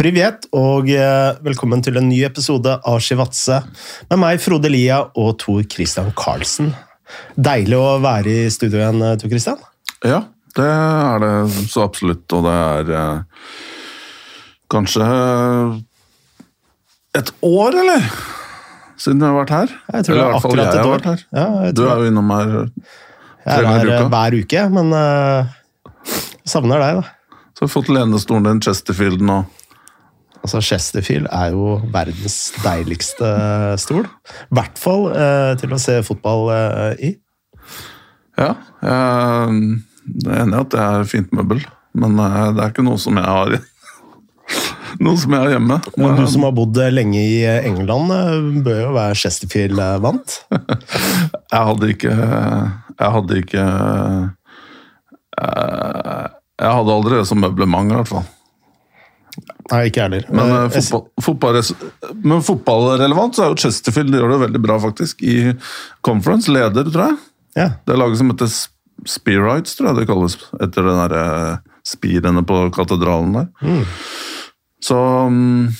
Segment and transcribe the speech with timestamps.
[0.00, 3.58] Privet, og eh, velkommen til en ny episode av Shivatse
[4.08, 6.70] med meg, Frode Lia og Tor Christian Karlsen.
[7.36, 9.60] Deilig å være i studio igjen, eh, Tor Christian.
[10.08, 10.22] Ja,
[10.56, 11.34] det er det
[11.68, 13.44] så absolutt, og det er eh,
[14.72, 15.10] kanskje
[17.20, 18.08] et år, eller?
[19.00, 19.76] Siden vi har vært her.
[19.98, 20.96] Jeg tror eller det er akkurat jeg et har år.
[20.96, 21.28] vært her.
[21.36, 24.10] Ja, jeg Du er jo innom her tre er ganger i uka.
[24.16, 25.56] hver uke, men eh,
[26.56, 27.40] savner deg, da.
[27.52, 29.42] Så har vi fått lenestolen din, Chesterfield nå.
[30.40, 33.28] Altså, Chesterfield er jo verdens deiligste
[33.80, 34.06] stol.
[34.06, 37.10] I hvert fall eh, til å se fotball eh, i.
[38.40, 41.60] Ja, jeg er enig i at det er fint møbel,
[41.98, 43.58] men eh, det er ikke noe som jeg har
[45.04, 45.76] Noe som jeg har hjemme.
[46.00, 50.40] Men du som har bodd lenge i England, eh, bør jo være Chesterfield-vant.
[51.50, 53.62] Jeg hadde ikke Jeg hadde ikke
[55.40, 56.26] eh,
[56.60, 58.28] Jeg hadde aldri det som møblement, i hvert fall.
[59.70, 60.26] Nei, ikke heller.
[60.34, 61.60] Men, uh, fotball, fotball,
[62.24, 65.22] men fotballrelevant så er jo Chesterfield de gjør det veldig bra, faktisk.
[65.22, 65.52] I
[66.06, 66.50] conference.
[66.50, 67.20] Leder, tror jeg.
[67.58, 67.68] Ja.
[67.86, 68.50] Det er laget som heter
[69.08, 70.36] Spearites, tror jeg det kalles.
[70.58, 71.24] Etter den derre
[71.86, 73.46] spirene på katedralen der.
[73.64, 73.84] Mm.
[74.84, 74.98] Så
[75.30, 75.70] mm,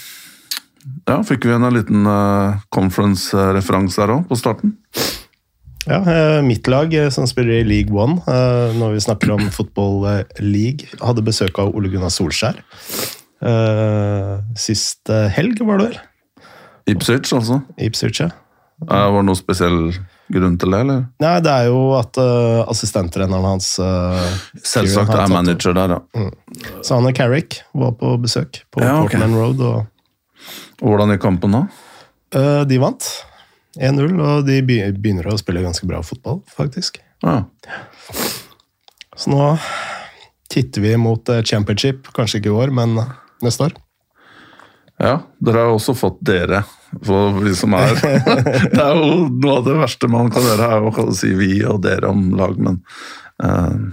[1.09, 4.77] ja, fikk vi en liten uh, conference-referanse her òg, på starten.
[5.89, 9.47] Ja, eh, mitt lag eh, som spiller i League One, eh, når vi snakker om
[9.51, 12.61] Football eh, League, hadde besøk av Ole Gunnar Solskjær.
[13.41, 15.99] Eh, Sist eh, helg, var det vel?
[16.91, 17.61] Ipswich, altså.
[17.81, 18.31] Ipswich, ja.
[18.81, 19.93] Var det noe spesiell
[20.33, 21.03] grunn til det, eller?
[21.21, 24.17] Nei, det er jo at uh, assistenttreneren hans uh,
[24.57, 26.29] Selvsagt er manager der, ja.
[26.81, 29.13] Så han og Carrick var på besøk på Ja, ok.
[29.13, 31.65] Portman Road, og Og Hvordan gikk kampen da?
[32.33, 33.11] Uh, de vant
[33.77, 36.99] 1-0, og de begynner å spille ganske bra fotball, faktisk.
[37.23, 37.45] Ja.
[39.15, 39.45] Så nå
[40.51, 42.97] titter vi mot championship, kanskje ikke i år, men
[43.47, 43.79] neste år.
[45.01, 46.63] Ja, dere har også fått dere,
[47.07, 47.95] for vi som er
[48.75, 51.81] Det er jo noe av det verste man kan gjøre, er å si vi og
[51.87, 52.83] dere om lag, men
[53.41, 53.89] uh,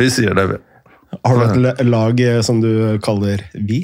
[0.00, 0.60] vi sier det, vi.
[1.20, 3.82] Har du et lag eh, som du kaller vi?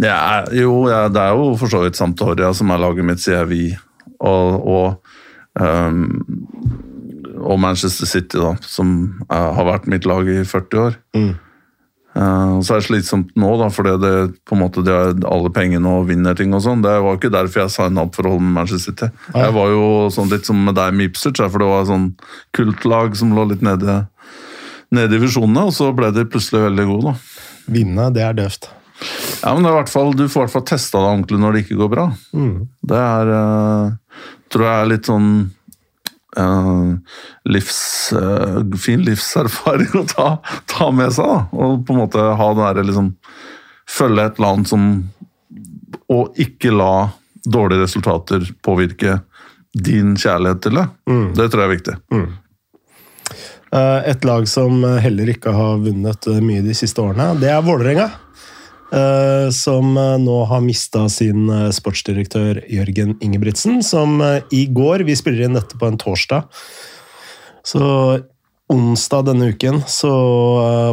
[0.00, 3.44] Ja, jo, ja, det er jo for så vidt Santoria som er laget mitt, sier
[3.50, 3.66] vi.
[4.22, 5.12] Og, og,
[5.60, 6.06] um,
[7.42, 8.94] og Manchester City, da, som
[9.26, 10.96] er, har vært mitt lag i 40 år.
[11.18, 11.32] Mm.
[12.12, 14.12] Og så er det slitsomt nå, da, fordi det
[14.48, 16.82] på en måte de har alle pengene og vinner ting og sånn.
[16.84, 19.08] Det var ikke derfor jeg signa opp for å holde med Manchester City.
[19.32, 19.46] Ja.
[19.46, 22.10] Jeg var jo sånn litt som med deg med Ipswich, for det var et sånn
[22.58, 24.02] kultlag som lå litt nede,
[24.92, 27.48] nede i divisjonene, og så ble de plutselig veldig gode, da.
[27.72, 28.68] Vinne, det er døvt.
[29.40, 31.40] Ja, men det er i hvert fall, Du får i hvert fall testa deg ordentlig
[31.42, 32.06] når det ikke går bra.
[32.36, 32.54] Mm.
[32.92, 34.20] Det er uh,
[34.52, 35.30] tror jeg er litt sånn
[36.36, 36.92] eh,
[37.44, 40.28] livs, uh, fin livserfaring å ta,
[40.70, 41.26] ta med seg.
[41.26, 43.14] da, Og på en måte ha det derre liksom
[43.92, 44.84] Følge et land som
[46.08, 47.10] Og ikke la
[47.44, 49.18] dårlige resultater påvirke
[49.74, 50.84] din kjærlighet til det.
[51.34, 51.94] Det tror jeg er viktig.
[53.72, 58.06] Eh, Et lag som heller ikke har vunnet mye de siste årene, det er Vålerenga.
[58.92, 64.20] Eh, Som eh, nå har mista sin eh, sportsdirektør Jørgen Ingebrigtsen, som
[64.52, 66.46] i går Vi spiller inn dette på en torsdag.
[67.66, 67.82] Så
[68.72, 70.12] onsdag denne uken så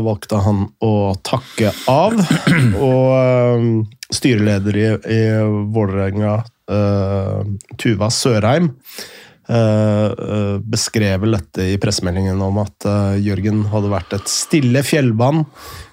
[0.03, 2.17] valgte han å takke av.
[2.89, 5.21] Og styreleder i, i
[5.73, 6.35] Vålerenga,
[7.79, 8.73] Tuva Sørheim,
[10.69, 12.89] beskrev dette i pressemeldingen om at
[13.23, 15.45] Jørgen hadde vært et stille fjellvann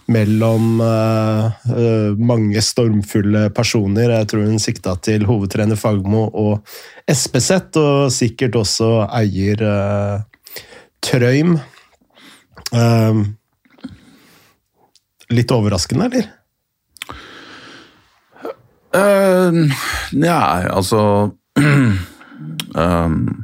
[0.07, 1.47] mellom eh,
[1.77, 4.13] eh, mange stormfulle personer.
[4.21, 6.61] Jeg tror hun sikta til hovedtrener Fagmo og
[7.09, 10.17] Espeseth, og sikkert også eier eh,
[11.07, 11.57] Trøym.
[15.37, 16.33] Litt overraskende, eller?
[18.97, 19.67] Uh,
[20.17, 21.01] Nei, altså
[21.61, 21.97] um,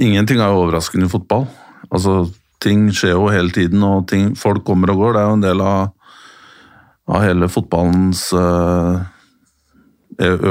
[0.00, 1.44] Ingenting er overraskende i fotball.
[1.90, 2.24] Altså,
[2.62, 5.14] ting skjer jo hele tiden, og ting, folk kommer og går.
[5.14, 5.92] Det er jo en del av,
[7.10, 9.02] av hele fotballens uh,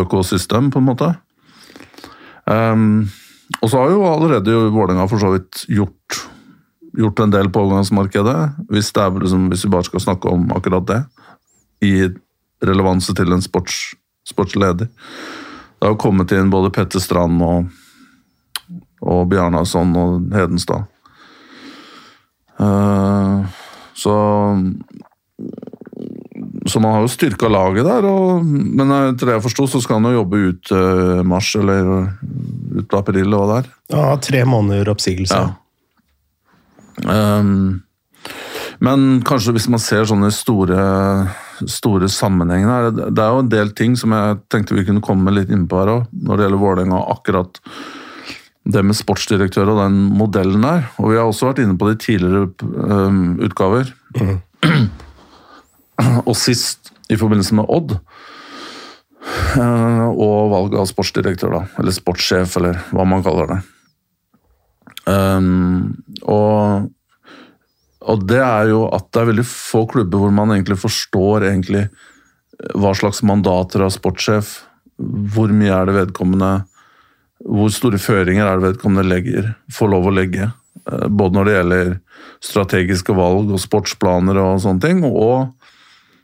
[0.03, 1.13] økosystem, på en måte.
[2.45, 3.09] Um,
[3.61, 6.19] og så har jo allerede Vålerenga for så vidt gjort,
[6.97, 8.37] gjort en del på overgangsmarkedet,
[8.69, 11.01] hvis, liksom, hvis vi bare skal snakke om akkurat det
[11.83, 11.93] i
[12.63, 13.93] relevanse til en sports,
[14.27, 14.87] sportsleder.
[14.87, 17.67] Det har jo kommet inn både Petter Strand og,
[19.03, 20.87] og Bjarnason og Hedenstad.
[22.59, 23.45] Eh,
[23.93, 24.13] så
[26.65, 29.99] Så man har jo styrka laget der, og, men etter det jeg forsto, så skal
[29.99, 31.89] han jo jobbe ut uh, mars eller
[32.79, 33.67] ut april eller hva det er.
[33.93, 35.41] Ja, tre måneder oppsigelse.
[35.43, 35.51] Ja.
[37.03, 37.83] Um,
[38.79, 40.83] Men kanskje hvis man ser sånne store,
[41.65, 45.33] store sammenhenger Det det er jo en del ting som jeg tenkte vi kunne komme
[45.33, 46.99] litt inn på her òg, når det gjelder Vålerenga.
[47.13, 47.59] Akkurat
[48.63, 50.87] det med sportsdirektør og den modellen der.
[51.01, 53.91] Og vi har også vært inne på det i tidligere um, utgaver.
[56.29, 57.97] og sist i forbindelse med Odd.
[59.53, 61.61] Uh, og valget av sportsdirektør, da.
[61.81, 63.61] Eller sportssjef, eller hva man kaller det.
[65.03, 65.91] Um,
[66.23, 66.87] og,
[68.07, 71.89] og det er jo at det er veldig få klubber hvor man egentlig forstår egentlig
[72.79, 74.61] hva slags mandater av sportssjef.
[75.35, 76.61] Hvor mye er det vedkommende
[77.43, 80.51] Hvor store føringer er det vedkommende legger, får lov å legge.
[80.91, 81.91] eh, Både når det gjelder
[82.43, 85.53] strategiske valg og sportsplaner og sånne ting, og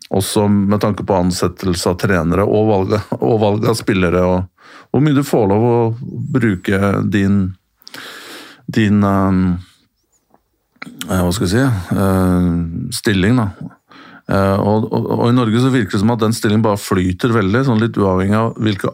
[0.10, 4.24] også med tanke på ansettelse av trenere og valg, og valg av spillere.
[4.26, 4.48] og
[4.90, 5.80] Hvor mye du får lov å
[6.34, 7.56] bruke din
[8.70, 9.58] din eh,
[11.10, 12.50] Hva skal jeg si eh,
[12.94, 13.79] stilling, da.
[14.30, 17.34] Eh, og, og, og I Norge så virker det som at den stillingen bare flyter
[17.34, 18.94] veldig, sånn litt uavhengig av hvilke,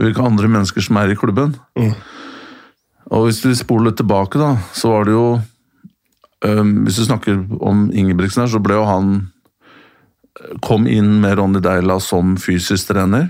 [0.00, 1.54] hvilke andre mennesker som er i klubben.
[3.12, 5.26] Og Hvis vi spoler litt tilbake, da, så var det jo
[6.46, 9.10] um, Hvis du snakker om Ingebrigtsen her, så ble jo han
[10.64, 13.28] Kom inn med Ronny Deila som fysisk trener.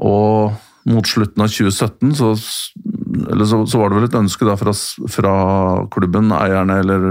[0.00, 0.54] Og
[0.88, 2.30] mot slutten av 2017 så,
[3.12, 4.72] eller så, så var det vel et ønske da fra,
[5.12, 5.34] fra
[5.92, 7.06] klubben, eierne eller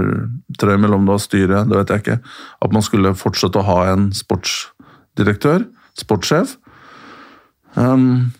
[0.58, 2.18] trøymel om mellom det var styret, det vet jeg ikke,
[2.66, 5.66] at man skulle fortsette å ha en sportsdirektør,
[5.98, 6.56] sportssjef.
[7.76, 8.32] Um,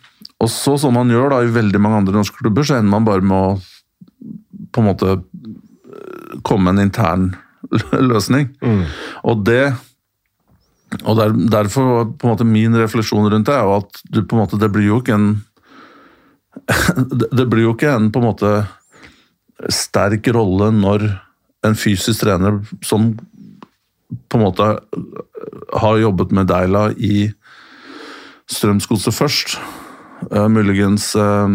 [0.42, 3.06] og så, som man gjør da i veldig mange andre norske klubber, så ender man
[3.06, 3.60] bare med å
[4.72, 5.16] på en måte
[6.46, 7.30] komme med en intern
[8.12, 8.50] løsning.
[9.28, 9.74] Og det
[11.08, 14.36] og der, Derfor på en måte min refleksjon rundt det er jo at du, på
[14.36, 15.30] en måte, det blir jo ikke en
[17.32, 18.52] det, blir jo ikke en på en måte
[19.72, 21.06] sterk rolle når
[21.66, 23.12] en fysisk trener som
[24.28, 24.66] på en måte
[25.82, 27.30] har jobbet med Deila i
[28.52, 29.54] Strømsgodset først,
[30.28, 31.54] eh, muligens eh,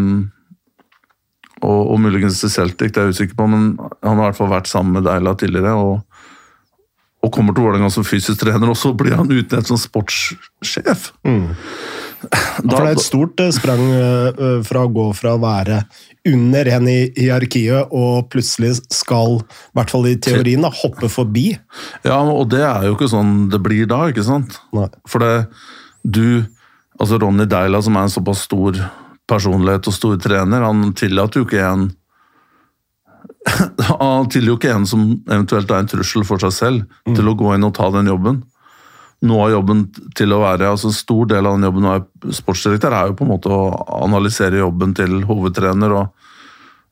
[1.58, 4.40] og, og muligens til Celtic, det er jeg usikker på, men han har i hvert
[4.40, 5.76] fall vært sammen med Deila tidligere.
[5.76, 6.02] og
[7.26, 11.12] og kommer til Vålerenga som fysisk trener, og så blir han utnevnt som sportssjef.
[12.18, 15.84] For det er et stort eh, sprang eh, fra å gå fra å være
[16.28, 21.52] under en i hierarkiet og plutselig skal, i hvert fall i teorien, da, hoppe forbi.
[22.08, 24.58] Ja, og det er jo ikke sånn det blir da, ikke sant?
[24.76, 24.90] Nei.
[25.10, 25.34] For det,
[26.04, 26.48] du
[26.98, 28.74] Altså Ronny Deila, som er en såpass stor
[29.30, 31.84] personlighet og stor trener, han tillater jo ikke en
[34.02, 37.36] Han tillater jo ikke en som eventuelt er en trussel for seg selv, til å
[37.38, 38.42] gå inn og ta den jobben.
[39.26, 39.80] Noe av jobben
[40.18, 43.16] til å være, altså En stor del av den jobben å være sportsdirektør er jo
[43.18, 43.64] på en måte å
[44.04, 46.14] analysere jobben til hovedtrener og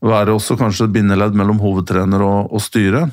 [0.05, 3.05] være også kanskje bindeledd mellom hovedtrener og, og styre.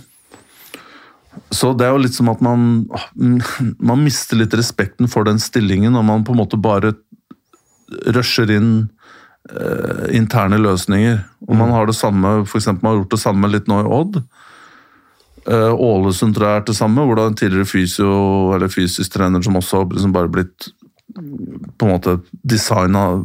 [1.53, 2.87] Så det er jo litt som at man,
[3.91, 6.95] man mister litt respekten for den stillingen når man på en måte bare
[8.17, 8.73] rusher inn
[9.53, 11.21] eh, interne løsninger.
[11.49, 13.91] Og man har det samme, for eksempel, man har gjort det samme litt nå i
[14.01, 14.23] Odd.
[15.47, 18.13] Eh, Ålesund tror jeg er det samme, hvor er en tidligere fysio,
[18.55, 20.71] eller fysisk trener som også har liksom bare blitt
[21.13, 23.21] på en måte designa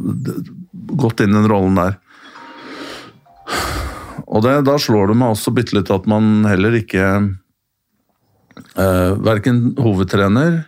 [0.88, 1.98] Gått inn i den rollen der.
[4.24, 7.04] Og det, da slår det meg også bitte litt at man heller ikke
[8.72, 10.62] eh, Verken hovedtrener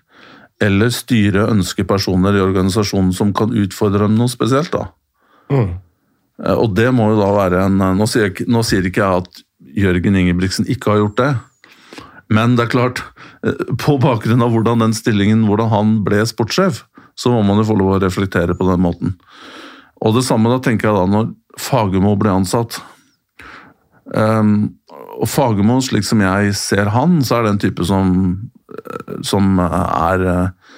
[0.61, 4.75] eller styret ønsker personer i organisasjonen som kan utfordre dem noe spesielt.
[4.75, 4.91] da.
[5.49, 5.71] Mm.
[6.61, 9.41] Og det må jo da være en sier, nå sier ikke jeg at
[9.81, 11.31] Jørgen Ingebrigtsen ikke har gjort det,
[12.31, 13.03] men det er klart,
[13.43, 16.85] eh, på bakgrunn av hvordan den stillingen, hvordan han ble sportssjef,
[17.19, 19.17] så må man jo få lov å reflektere på den måten.
[20.01, 22.79] Og det samme da tenker jeg da når Fagermo ble ansatt.
[24.15, 24.77] Um,
[25.21, 28.15] og Fagermo, slik som jeg ser han, så er det en type som,
[28.73, 30.71] eh, som er eh,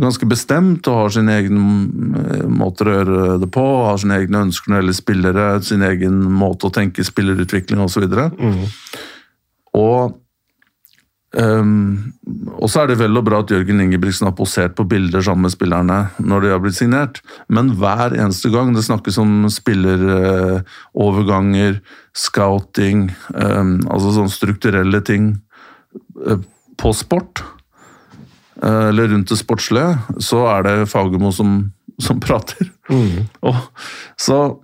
[0.00, 4.70] ganske bestemt og har sine egne måter å gjøre det på, har sine egne ønsker
[4.70, 8.06] når det gjelder spillere, sin egen måte å tenke spillerutvikling osv.
[8.08, 8.64] Mm.
[9.76, 10.16] Og
[11.32, 12.12] Um,
[12.60, 15.46] og så er det vel og bra at Jørgen Ingebrigtsen har posert på bilder sammen
[15.46, 21.80] med spillerne når de har blitt signert, men hver eneste gang det snakkes om spilleroverganger,
[22.12, 25.40] scouting, um, altså sånne strukturelle ting
[26.20, 26.36] uh,
[26.76, 27.42] på sport,
[28.60, 32.68] uh, eller rundt det sportslige, så er det Fagermo som, som prater.
[33.48, 33.56] Og,
[34.20, 34.60] så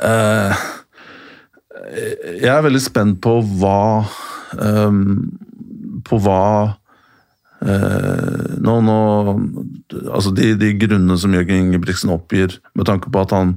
[0.00, 0.52] uh,
[2.38, 4.04] Jeg er veldig spent på hva
[4.56, 5.02] um,
[6.06, 6.42] på hva
[7.62, 8.98] uh, nå, nå,
[10.08, 13.56] altså de, de grunnene som Jørgen Ingebrigtsen oppgir, med tanke på at han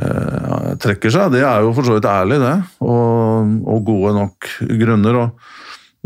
[0.00, 2.56] uh, trekker seg, det er jo for så vidt ærlig, det.
[2.84, 5.22] Og, og gode nok grunner.
[5.24, 5.56] og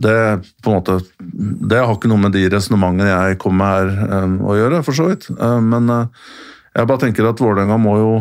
[0.03, 0.19] det,
[0.65, 4.57] på en måte, det har ikke noe med de resonnementene jeg kommer her um, å
[4.59, 5.29] gjøre, for så vidt.
[5.37, 8.15] Uh, men jeg bare tenker at Vålerenga må jo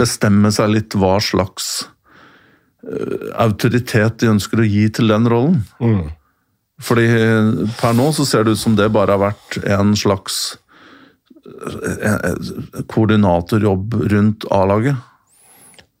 [0.00, 1.86] bestemme seg litt hva slags
[2.86, 5.60] uh, autoritet de ønsker å gi til den rollen.
[5.82, 6.06] Mm.
[6.86, 7.06] Fordi
[7.78, 10.58] per nå så ser det ut som det bare har vært en slags
[12.92, 14.98] koordinatorjobb rundt A-laget.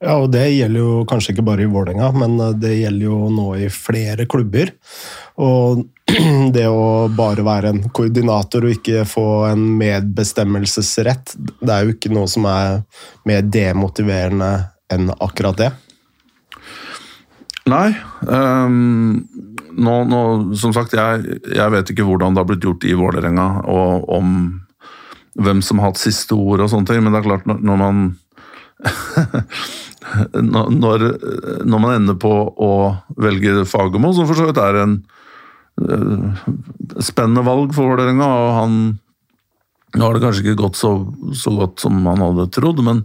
[0.06, 3.16] Ja, og det gjelder jo kanskje ikke bare i Vålerenga, men eh, det gjelder jo
[3.34, 4.70] nå i flere klubber.
[5.42, 5.82] Og
[6.54, 12.12] det å bare være en koordinator og ikke få en medbestemmelsesrett, det er jo ikke
[12.14, 12.84] noe som er
[13.26, 14.52] mer demotiverende
[14.94, 15.72] enn akkurat det.
[17.66, 17.88] Nei.
[18.30, 19.24] Um,
[19.74, 20.20] nå, nå,
[20.54, 24.30] som sagt, jeg, jeg, vet ikke hvordan det har blitt gjort i Vålerenga, og om
[25.42, 28.06] hvem som har hatt siste ord og sånne ting, men det er klart, når man
[30.34, 31.04] når,
[31.66, 32.70] når, man ender på å
[33.20, 34.94] velge Fagermo, som for så vidt er en
[35.82, 36.44] uh,
[37.02, 38.78] spennende valg for Vålerenga, og han
[39.96, 40.90] Nå har det kanskje ikke gått så,
[41.32, 42.98] så godt som han hadde trodd, men,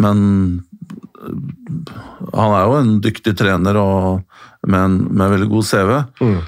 [0.00, 0.20] men
[1.20, 1.90] uh,
[2.32, 4.22] han er jo en dyktig trener og
[4.64, 5.90] med en med veldig god CV.
[6.24, 6.38] Mm.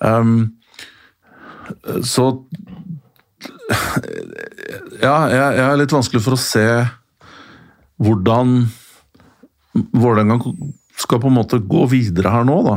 [0.00, 0.38] Um,
[2.06, 2.30] så
[5.00, 6.64] Ja, jeg, jeg er litt vanskelig for å se
[8.00, 8.62] hvordan
[9.74, 10.38] Vålerenga
[10.98, 12.76] skal på en måte gå videre her nå, da.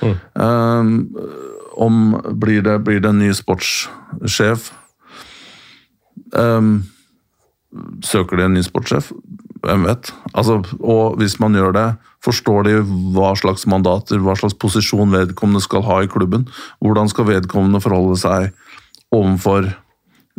[0.00, 0.16] Mm.
[0.34, 0.90] Um,
[1.76, 2.02] om
[2.40, 4.70] blir det, blir det en ny sportssjef?
[6.32, 6.86] Um,
[8.04, 9.12] søker de en ny sportssjef?
[9.66, 10.12] Hvem vet?
[10.32, 11.86] Altså, og hvis man gjør det,
[12.24, 12.76] forstår de
[13.14, 16.46] hva slags mandater, hva slags posisjon vedkommende skal ha i klubben?
[16.82, 18.52] Hvordan skal vedkommende forholde seg
[19.14, 19.68] overfor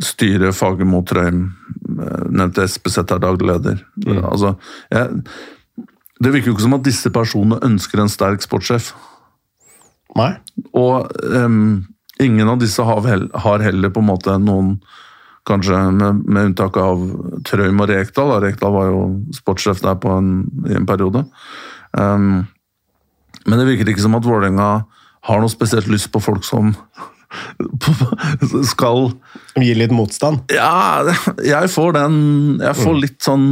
[0.04, 1.52] styret, Fagermo Trøim,
[1.98, 3.80] eh, nevnte SPZ er daglig leder.
[4.06, 4.24] Mm.
[4.24, 4.56] Altså,
[4.92, 5.24] jeg,
[6.20, 8.92] det virker jo ikke som at disse personene ønsker en sterk sportssjef.
[10.18, 10.32] Nei.
[10.78, 11.86] Og um,
[12.24, 14.78] ingen av disse har, har, heller på en måte noen
[15.48, 17.06] Kanskje med, med unntak av
[17.48, 18.34] Trøim og Rekdal.
[18.44, 21.22] Rekdal var jo sportssjef der en, i en periode.
[21.96, 22.42] Um,
[23.48, 24.68] men det virker ikke som at Vålerenga
[25.30, 26.74] har noe spesielt lyst på folk som
[28.74, 29.08] skal
[29.56, 30.44] Gi litt motstand?
[30.52, 31.08] Ja,
[31.44, 32.20] jeg får den
[32.60, 33.48] Jeg får litt sånn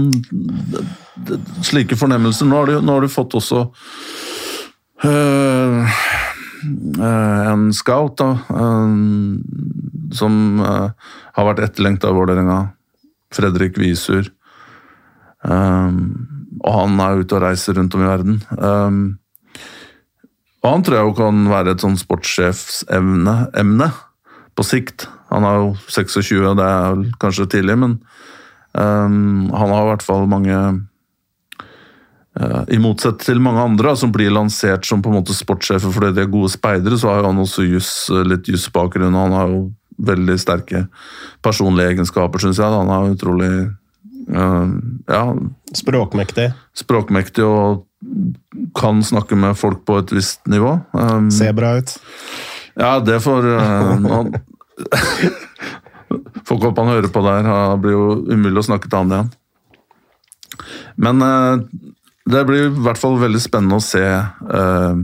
[1.65, 2.47] slike fornemmelser.
[2.49, 3.65] Nå har du, nå har du fått også
[5.05, 5.99] øh,
[7.45, 8.89] en scout da, øh,
[10.15, 10.89] som øh,
[11.35, 12.61] har vært etterlengta av Vålerenga.
[13.35, 14.29] Fredrik Visur.
[15.45, 18.37] og han er ute og reiser rundt om i verden.
[20.63, 23.89] og han tror jeg jo kan være et sånn sportssjefsemne
[24.55, 25.09] på sikt.
[25.33, 27.97] Han er jo 26, og det er kanskje tidlig, men
[28.73, 30.55] um, han har i hvert fall mange
[32.35, 36.25] i motsetning til mange andre som blir lansert som på en måte sportssjefer fordi de
[36.25, 39.15] er gode speidere, så har han også just, litt jusbakgrunn.
[39.15, 39.61] Han har jo
[39.97, 40.85] veldig sterke
[41.45, 42.75] personlige egenskaper, syns jeg.
[42.75, 43.51] Han er utrolig
[44.35, 44.67] uh,
[45.07, 45.23] ja,
[45.75, 46.49] Språkmektig.
[46.75, 47.85] Språkmektig og
[48.77, 50.77] kan snakke med folk på et visst nivå.
[50.93, 51.95] Um, Ser bra ut.
[52.75, 54.25] Ja, det får uh, nå,
[56.45, 57.47] Får ikke håpe han hører på der.
[57.47, 59.29] Det blir jo umulig å snakke til han igjen.
[61.01, 61.63] Men uh,
[62.25, 64.95] det blir i hvert fall veldig spennende å se, uh,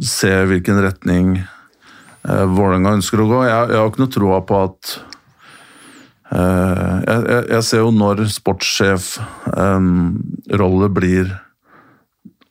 [0.00, 3.44] se hvilken retning uh, Vålerenga ønsker å gå.
[3.48, 4.80] Jeg, jeg har ikke noe troa på at
[6.32, 11.26] uh, jeg, jeg, ser jo når sportssjefroller um, blir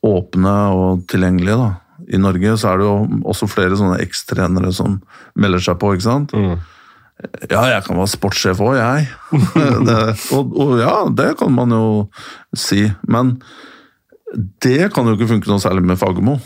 [0.08, 1.70] åpne og tilgjengelige da.
[2.14, 2.98] i Norge, så er det jo
[3.34, 5.02] også flere sånne ekstrenere som
[5.34, 5.88] melder seg på.
[5.96, 6.30] ikke sant?
[6.38, 6.58] Mm.
[7.50, 9.08] Ja, jeg kan være sportssjef òg, jeg.
[9.90, 10.02] det,
[10.38, 11.86] og, og, ja, det kan man jo
[12.54, 12.94] si.
[13.10, 13.42] Men
[14.36, 16.38] det kan jo ikke funke noe særlig med Fagermo.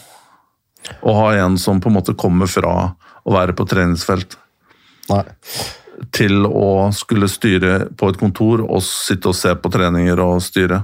[1.01, 2.73] Å ha en som på en måte kommer fra
[3.21, 4.35] å være på treningsfelt
[5.11, 5.23] Nei.
[6.13, 10.83] til å skulle styre på et kontor og sitte og se på treninger og styre.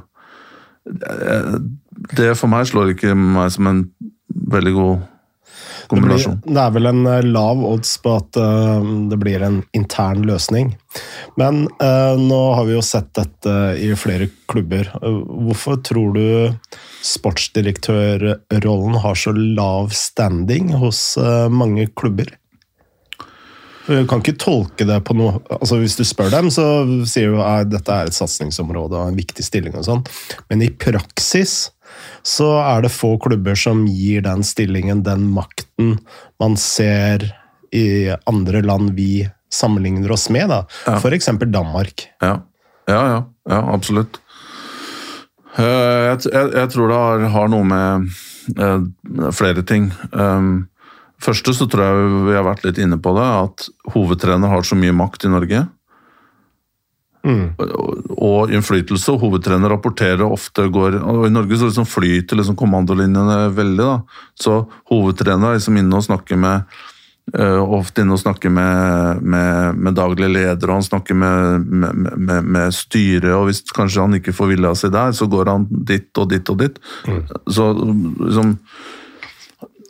[0.88, 3.84] Det for meg slår ikke meg som en
[4.54, 5.06] veldig god
[5.92, 6.40] kombinasjon.
[6.40, 9.62] Det, blir, det, er vel en eh, lav odds på at uh, det blir en
[9.78, 10.74] intern løsning.
[11.40, 14.90] Men uh, nå har vi jo sett dette i flere klubber.
[15.02, 16.28] Hvorfor tror du
[17.06, 21.18] sportsdirektørrollen har så lav standing hos
[21.52, 22.32] mange klubber?
[23.88, 26.66] Du kan ikke tolke det på noe altså Hvis du spør dem, så
[27.08, 29.78] sier du at dette er et satsingsområde og en viktig stilling.
[29.80, 30.04] og sånn.
[30.52, 31.70] Men i praksis
[32.26, 35.98] så er det få klubber som gir den stillingen, den makten,
[36.42, 37.26] man ser
[37.76, 40.50] i andre land vi sammenligner oss med.
[40.50, 40.64] da.
[40.86, 40.98] Ja.
[40.98, 41.30] F.eks.
[41.46, 42.08] Danmark.
[42.22, 42.40] Ja.
[42.88, 44.20] ja, ja, ja, absolutt.
[45.58, 48.10] Eh, jeg, jeg, jeg tror det har, har noe med
[48.58, 49.90] eh, flere ting.
[50.12, 50.68] Um,
[51.24, 54.78] første så tror jeg vi har vært litt inne på det, at hovedtrener har så
[54.78, 55.66] mye makt i Norge.
[57.28, 59.18] Og, og innflytelse.
[59.22, 63.84] Hovedtrener rapporterer ofte går og I Norge så liksom flyter liksom kommandolinjene veldig.
[63.84, 66.78] da, Så hovedtrener er liksom inne og snakker med
[67.36, 72.46] Uh, ofte inne og snakker med, med, med, daglig leder, og han snakker med, med,
[72.48, 73.34] med styret.
[73.36, 76.54] og Hvis kanskje han ikke får vilja si der, så går han dit og dit
[76.54, 76.80] og dit.
[77.04, 77.20] Mm.
[77.52, 78.54] Så liksom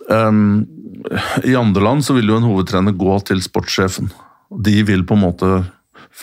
[0.09, 0.65] um,
[1.45, 4.09] I andre land så vil jo en hovedtrener gå til sportssjefen.
[4.49, 5.53] De vil på en måte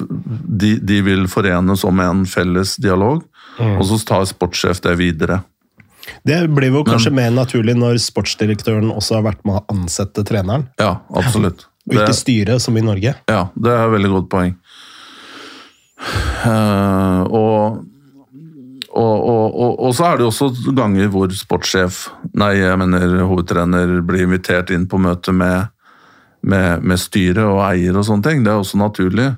[0.00, 3.22] de, de vil forenes om en felles dialog,
[3.58, 3.76] mm.
[3.78, 5.42] og så tar sportssjef det videre.
[6.24, 10.24] Det blir jo kanskje Men, mer naturlig når sportsdirektøren også har vært med å ansette
[10.26, 10.68] treneren.
[10.80, 11.66] Ja, absolutt.
[11.84, 13.12] Og ikke styret, som i Norge.
[13.28, 14.54] Ja, det er et veldig godt poeng.
[16.44, 17.82] Uh, og,
[18.88, 22.06] og, og, og, så er det også ganger hvor sportssjef,
[22.40, 25.68] nei, jeg mener hovedtrener, blir invitert inn på møte med,
[26.40, 28.44] med, med styret og eier og sånne ting.
[28.46, 29.28] Det er også naturlig.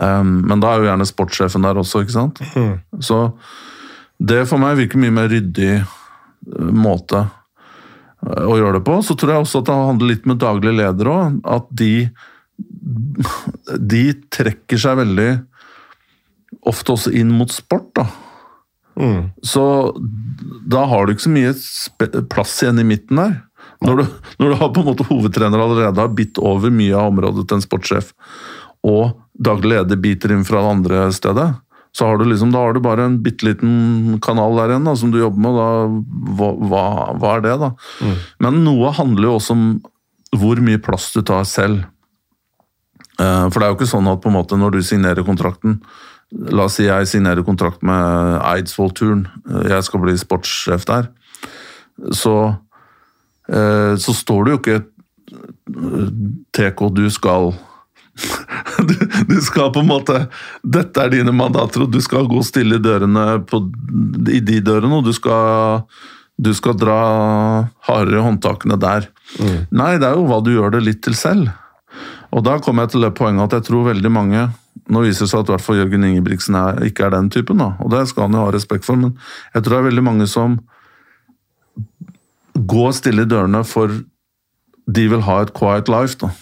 [0.00, 2.40] Um, men da er jo gjerne sportssjefen der også, ikke sant.
[2.56, 2.80] Mm.
[3.04, 3.26] Så
[4.22, 5.86] det for meg virker mye mer ryddig eh,
[6.70, 8.98] måte eh, å gjøre det på.
[9.04, 11.40] Så tror jeg også at det handler litt med daglig leder òg.
[11.42, 11.94] At de,
[13.92, 15.30] de trekker seg veldig
[16.68, 18.06] ofte også inn mot sport, da.
[19.00, 19.32] Mm.
[19.42, 19.64] Så
[20.68, 23.38] da har du ikke så mye plass igjen i midten der.
[23.82, 24.04] Når du,
[24.38, 27.58] når du har på en måte hovedtrener allerede har bitt over mye av området til
[27.58, 28.12] en sportssjef,
[28.86, 31.48] og daglig leder biter inn fra det andre stedet,
[31.92, 34.94] så har du liksom, da har du bare en bitte liten kanal der igjen da,
[34.96, 35.58] som du jobber med.
[35.58, 35.66] Da,
[36.38, 36.84] hva, hva,
[37.20, 37.72] hva er det, da?
[38.00, 38.14] Mm.
[38.46, 39.66] Men noe handler jo også om
[40.40, 41.82] hvor mye plass du tar selv.
[43.20, 45.82] Eh, for det er jo ikke sånn at på en måte når du signerer kontrakten
[46.32, 51.10] La oss si jeg signerer kontrakt med Eidsvoll-turen, eh, jeg skal bli sportssjef der.
[52.16, 52.56] Så,
[53.52, 54.78] eh, så står det jo ikke
[56.56, 57.52] TK, du skal
[58.88, 58.94] du,
[59.28, 60.26] du, skal på en måte
[60.62, 63.62] Dette er dine mandater, og du skal gå stille i dørene på,
[64.28, 65.84] i de dørene, og du skal,
[66.36, 66.98] du skal dra
[67.88, 69.08] hardere i håndtakene der.
[69.40, 69.58] Mm.
[69.72, 71.52] Nei, det er jo hva du gjør det litt til selv.
[72.32, 74.50] Og da kommer jeg til det poenget at jeg tror veldig mange
[74.92, 77.60] Nå viser det seg at i hvert fall Jørgen Ingebrigtsen er, ikke er den typen,
[77.60, 79.12] da, og det skal han jo ha respekt for, men
[79.54, 80.56] jeg tror det er veldig mange som
[82.72, 83.92] går stille i dørene for
[84.96, 86.18] de vil ha et quiet life.
[86.18, 86.32] da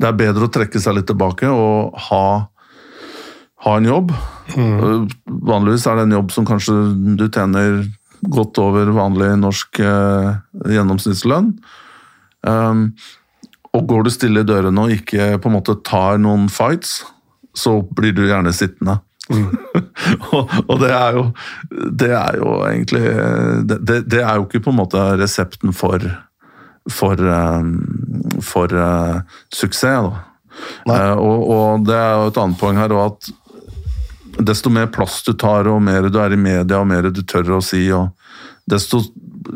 [0.00, 2.24] det er bedre å trekke seg litt tilbake og ha,
[3.66, 4.14] ha en jobb.
[4.56, 5.06] Mm.
[5.46, 6.74] Vanligvis er det en jobb som kanskje
[7.18, 7.84] du tjener
[8.24, 10.30] godt over vanlig norsk eh,
[10.74, 11.52] gjennomsnittslønn.
[12.44, 12.86] Um,
[13.74, 17.02] og går du stille i dørene og ikke på en måte tar noen fights,
[17.56, 18.98] så blir du gjerne sittende.
[19.32, 19.48] Mm.
[20.36, 21.24] og, og det, er jo,
[22.02, 23.04] det er jo egentlig
[23.64, 26.02] det, det, er jo ikke på en måte resepten for
[26.90, 27.62] for, eh,
[28.44, 29.20] for uh,
[29.54, 30.12] suksess.
[30.86, 33.30] Uh, og, og, det er jo et annet poeng her at
[34.44, 37.56] desto mer plass du tar, og mer du er i media, og mer du tør
[37.58, 37.92] å si,
[38.70, 38.96] desto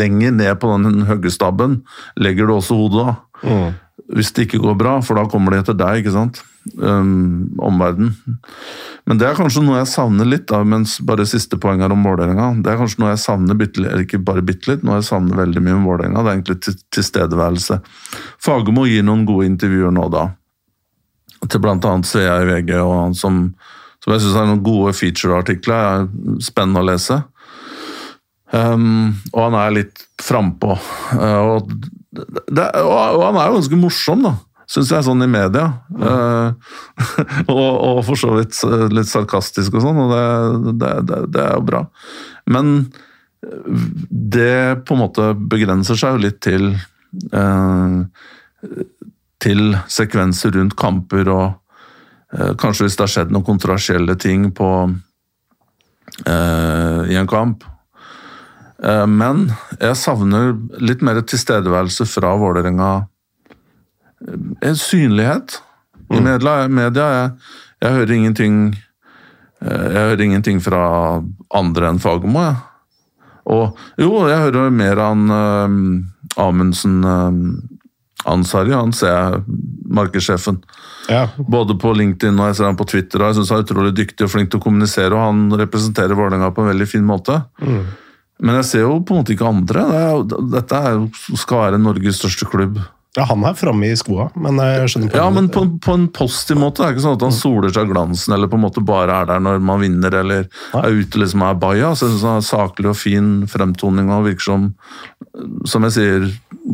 [0.00, 1.72] lenger ned på den hoggestabben
[2.20, 3.06] legger du også hodet.
[3.06, 3.14] da.
[3.44, 3.70] Mm.
[4.14, 6.40] Hvis det ikke går bra, for da kommer de etter deg, ikke sant.
[6.80, 8.14] Um, Omverdenen.
[9.04, 12.06] Men det er kanskje noe jeg savner litt, da, mens bare siste poeng her om
[12.06, 12.50] Vålerenga.
[12.64, 15.62] Det er kanskje noe jeg savner bitte ikke bare bitte litt, noe jeg savner veldig
[15.64, 16.24] mye om Vålerenga.
[16.24, 17.78] Det er egentlig tilstedeværelse.
[18.42, 20.26] Fagermo gir noen gode intervjuer nå da.
[21.44, 23.42] Til annet ser i VG, og han som,
[24.02, 26.08] som jeg syns er noen gode feature-artikler.
[26.08, 27.20] er Spennende å lese.
[28.54, 30.78] Um, og han er litt frampå.
[31.12, 31.76] Uh, og,
[32.14, 34.36] og, han er jo ganske morsom, da
[34.70, 35.66] syns jeg, sånn i media.
[35.92, 36.04] Mm.
[36.04, 36.52] Uh,
[37.54, 40.22] og, og, for så vidt eh, litt sarkastisk og sånn, og det,
[40.80, 41.82] det, det, det, er jo bra.
[42.50, 42.72] Men
[43.44, 43.74] eh,
[44.34, 46.72] det på en måte begrenser seg jo litt til
[47.34, 48.00] uh,
[49.44, 51.46] Til sekvenser rundt kamper og
[52.32, 54.68] uh, kanskje hvis det har skjedd noen kontroversielle ting på,
[56.24, 57.64] i en kamp.
[58.82, 59.44] Men
[59.78, 62.88] jeg savner litt mer tilstedeværelse fra Vålerenga
[64.60, 65.62] en synlighet
[66.10, 66.24] i mm.
[66.24, 66.68] media.
[66.68, 67.30] media jeg,
[67.80, 68.56] jeg, hører ingenting
[69.60, 70.84] eh, Jeg hører ingenting fra
[71.54, 72.56] andre enn Fagermo, jeg.
[73.44, 75.80] Og jo, jeg hører mer av um,
[76.40, 77.40] Amundsen um,
[78.24, 79.42] Ansari, han ser jeg,
[79.92, 80.62] markedssjefen.
[81.12, 81.26] Ja.
[81.36, 83.20] Både på LinkedIn og jeg ser han på Twitter.
[83.20, 86.16] og Jeg syns han er utrolig dyktig og flink til å kommunisere, og han representerer
[86.16, 87.36] Vålerenga på en veldig fin måte.
[87.60, 87.82] Mm.
[88.42, 89.86] Men jeg ser jo på en måte ikke andre.
[89.86, 91.00] Det er, dette er,
[91.38, 92.80] skal være Norges største klubb
[93.14, 96.58] Ja, han er framme i skoa, men jeg skjønner Ja, men på, på en positiv
[96.58, 96.82] måte.
[96.82, 99.28] Det er ikke sånn at han soler seg glansen eller på en måte bare er
[99.30, 101.92] der når man vinner eller er ute liksom er baja.
[101.94, 104.72] Så jeg synes han har saklig og fin fremtoning og virker som
[105.66, 106.26] som jeg sier,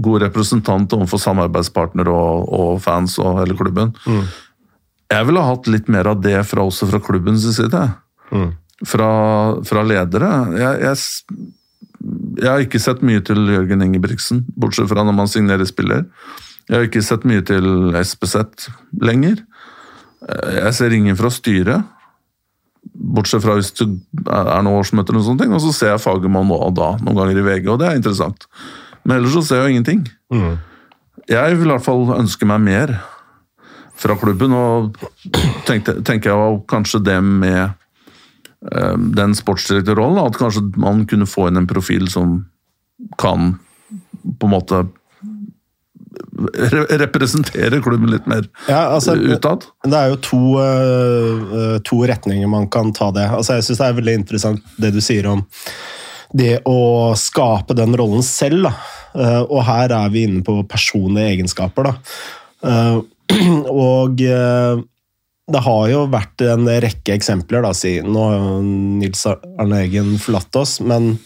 [0.05, 3.95] god representant overfor samarbeidspartnere og, og fans og hele klubben.
[5.11, 7.85] Jeg ville ha hatt litt mer av det fra, også fra klubbens side.
[8.89, 9.09] Fra,
[9.69, 10.29] fra ledere.
[10.57, 11.43] Jeg, jeg,
[12.41, 16.07] jeg har ikke sett mye til Jørgen Ingebrigtsen, bortsett fra når man signerer spiller.
[16.71, 18.71] Jeg har ikke sett mye til SPZ
[19.05, 19.43] lenger.
[20.25, 21.85] Eh, Jeg ser ingen fra styret,
[22.95, 23.89] bortsett fra hvis det
[24.33, 25.53] er noen årsmøter og sånne ting.
[25.57, 28.01] Og så ser jeg Fagermo nå og da, noen ganger i VG, og det er
[28.01, 28.47] interessant.
[29.05, 30.07] Men ellers så ser jeg jo ingenting.
[31.31, 32.95] Jeg vil i hvert fall ønske meg mer
[34.01, 34.97] fra klubben, og
[35.69, 37.77] tenkte, tenker jeg var kanskje det med
[38.61, 42.43] den sportsdirektørrollen, at kanskje man kunne få inn en profil som
[43.17, 43.55] kan
[44.37, 44.83] på en måte
[47.01, 49.67] representere klubben litt mer Ja, altså, utad.
[49.85, 53.29] Det er jo to, øh, to retninger man kan ta det.
[53.29, 55.45] Altså, jeg syns det er veldig interessant det du sier om
[56.33, 58.69] det å skape den rollen selv.
[58.69, 58.75] Da.
[59.19, 61.91] Eh, og her er vi inne på personlige egenskaper.
[61.91, 61.95] Da.
[62.71, 63.01] Eh,
[63.91, 64.83] og eh,
[65.51, 70.57] det har jo vært en rekke eksempler, da, siden Nå har Nils Arne Eggen forlatt
[70.61, 71.17] oss, men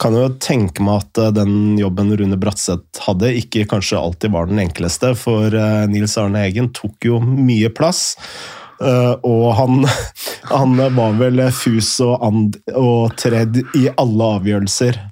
[0.00, 4.50] kan jo tenke meg at eh, den jobben Rune Bratseth hadde, ikke kanskje alltid var
[4.50, 8.16] den enkleste, for eh, Nils Arne Eggen tok jo mye plass.
[8.82, 9.86] eh, og han,
[10.54, 15.02] han var vel fus og, and, og tredd i alle avgjørelser.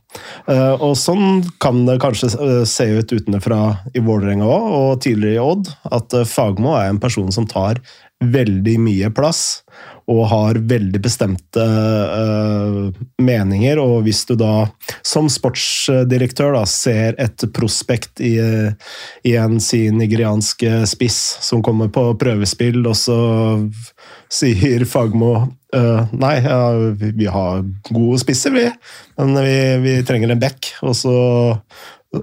[0.85, 2.29] Og sånn kan det kanskje
[2.69, 7.33] se ut utenfra i Vålerenga òg, og tidligere i Odd, at Fagmo er en person
[7.33, 7.81] som tar
[8.23, 9.63] veldig mye plass
[10.11, 12.91] og har veldig bestemte uh,
[13.23, 13.79] meninger.
[13.79, 14.67] Og hvis du da
[15.07, 18.35] som sportsdirektør da, ser et prospekt i,
[19.29, 23.19] i en si nigerianske spiss som kommer på prøvespill, og så
[24.33, 26.37] sier Fagmo uh, Nei,
[26.99, 28.69] vi, vi har gode spisser, vi,
[29.21, 30.75] men vi, vi trenger en back.
[30.83, 31.17] Og så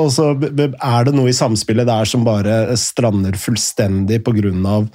[0.00, 4.18] og så, er det noe i samspillet der som bare strander fullstendig
[4.66, 4.88] av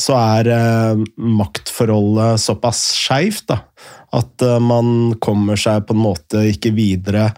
[0.00, 6.72] så er eh, maktforholdet såpass skeivt at eh, man kommer seg på en måte ikke
[6.72, 7.30] videre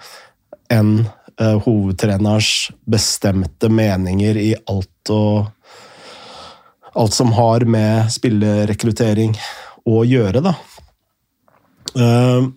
[0.71, 5.51] enn eh, hovedtrenerens bestemte meninger i alt og
[6.95, 9.37] alt som har med spillerekruttering
[9.89, 10.55] å gjøre, da.
[11.97, 12.51] Eh,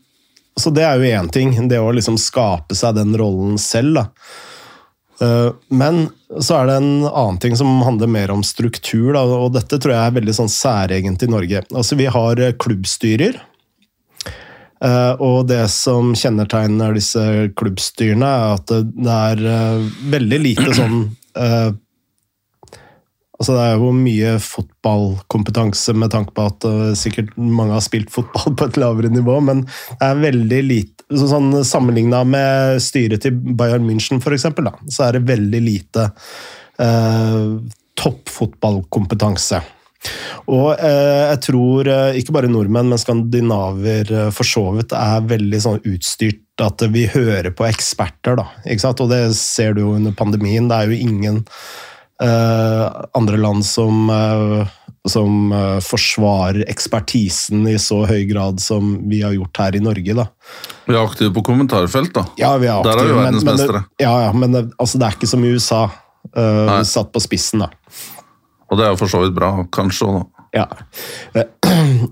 [0.56, 4.06] så det er jo én ting, det å liksom skape seg den rollen selv, da.
[5.24, 9.54] Eh, Men så er det en annen ting som handler mer om struktur, da, og
[9.56, 11.64] dette tror jeg er veldig sånn særegent i Norge.
[11.72, 13.40] Altså, vi har eh, klubbstyrer.
[14.84, 17.24] Eh, Og det som kjennetegner disse
[17.56, 21.00] klubbstyrene, er at det er eh, veldig lite sånn
[21.40, 21.72] eh,
[23.36, 28.12] Altså Det er jo mye fotballkompetanse med tanke på at uh, sikkert mange har spilt
[28.14, 33.22] fotball på et lavere nivå, men det er veldig lite så sånn Sammenligna med styret
[33.22, 36.08] til Bayern München, for da, så er det veldig lite
[36.82, 37.60] uh,
[38.00, 39.60] toppfotballkompetanse.
[40.50, 45.84] Og uh, jeg tror ikke bare nordmenn, men skandinaver for så vidt er veldig sånn
[45.84, 48.40] utstyrt at vi hører på eksperter.
[48.40, 48.48] da?
[48.96, 50.72] Og det ser du jo under pandemien.
[50.72, 51.44] Det er jo ingen
[52.24, 54.68] andre land som, eh,
[55.08, 60.16] som eh, forsvarer ekspertisen i så høy grad som vi har gjort her i Norge.
[60.16, 60.28] da.
[60.88, 62.26] Vi er aktive på kommentarfelt, da.
[62.40, 63.84] Ja, vi er Der er vi verdensmestere.
[64.00, 65.84] ja, ja, men altså, det er ikke som i USA.
[66.36, 67.68] uh, satt på spissen, da.
[68.72, 70.08] Og det er jo for så vidt bra, kanskje.
[70.10, 70.46] Da.
[70.56, 70.66] Ja.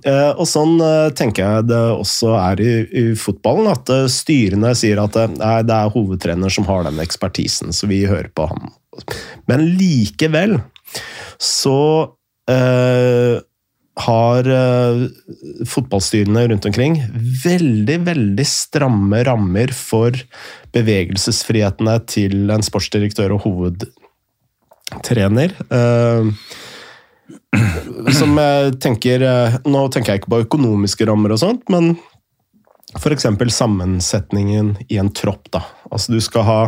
[0.06, 4.74] Eh, Og sånn eh, tenker jeg det også er i, i fotballen, at eh, styrene
[4.78, 8.46] sier at det, nei, det er hovedtrener som har den ekspertisen, så vi hører på
[8.52, 8.70] ham.
[9.50, 10.60] Men likevel
[11.42, 11.80] så
[12.52, 13.36] eh,
[14.04, 15.08] har eh,
[15.70, 16.96] fotballstyrene rundt omkring
[17.44, 20.12] veldig, veldig stramme rammer for
[20.74, 25.50] bevegelsesfrihetene til en sportsdirektør og hovedtrener.
[25.70, 26.24] Eh,
[28.18, 31.86] som jeg tenker eh, Nå tenker jeg ikke på økonomiske rammer og sånt, men
[32.98, 33.26] f.eks.
[33.54, 35.46] sammensetningen i en tropp.
[35.54, 35.62] da.
[35.92, 36.60] Altså Du skal ha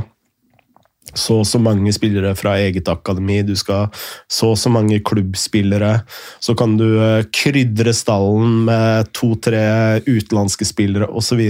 [1.16, 3.88] så og så mange spillere fra eget akademi, du skal
[4.32, 6.00] så og så mange klubbspillere.
[6.44, 9.64] Så kan du eh, krydre stallen med to-tre
[10.06, 11.42] utenlandske spillere osv.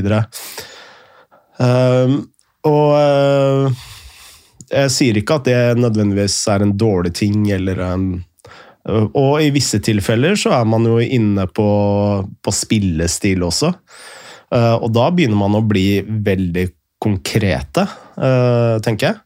[1.57, 2.15] Um,
[2.67, 3.83] og eh,
[4.75, 8.07] jeg sier ikke at det nødvendigvis er en dårlig ting eller en
[8.85, 11.63] Uh, og i visse tilfeller så er man jo inne på,
[12.21, 13.71] på spillestil også.
[14.53, 16.67] Og da begynner man å bli veldig
[17.01, 17.87] konkrete,
[18.85, 19.24] tenker jeg.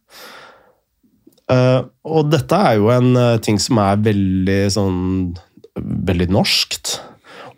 [1.49, 4.97] Og dette er jo en ting som er veldig sånn
[5.79, 6.97] Veldig norskt.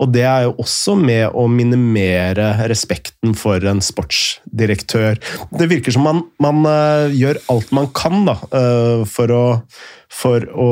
[0.01, 5.19] Og det er jo også med å minimere respekten for en sportsdirektør.
[5.54, 8.36] Det virker som man, man uh, gjør alt man kan da,
[9.10, 9.45] for, å,
[10.10, 10.71] for, å,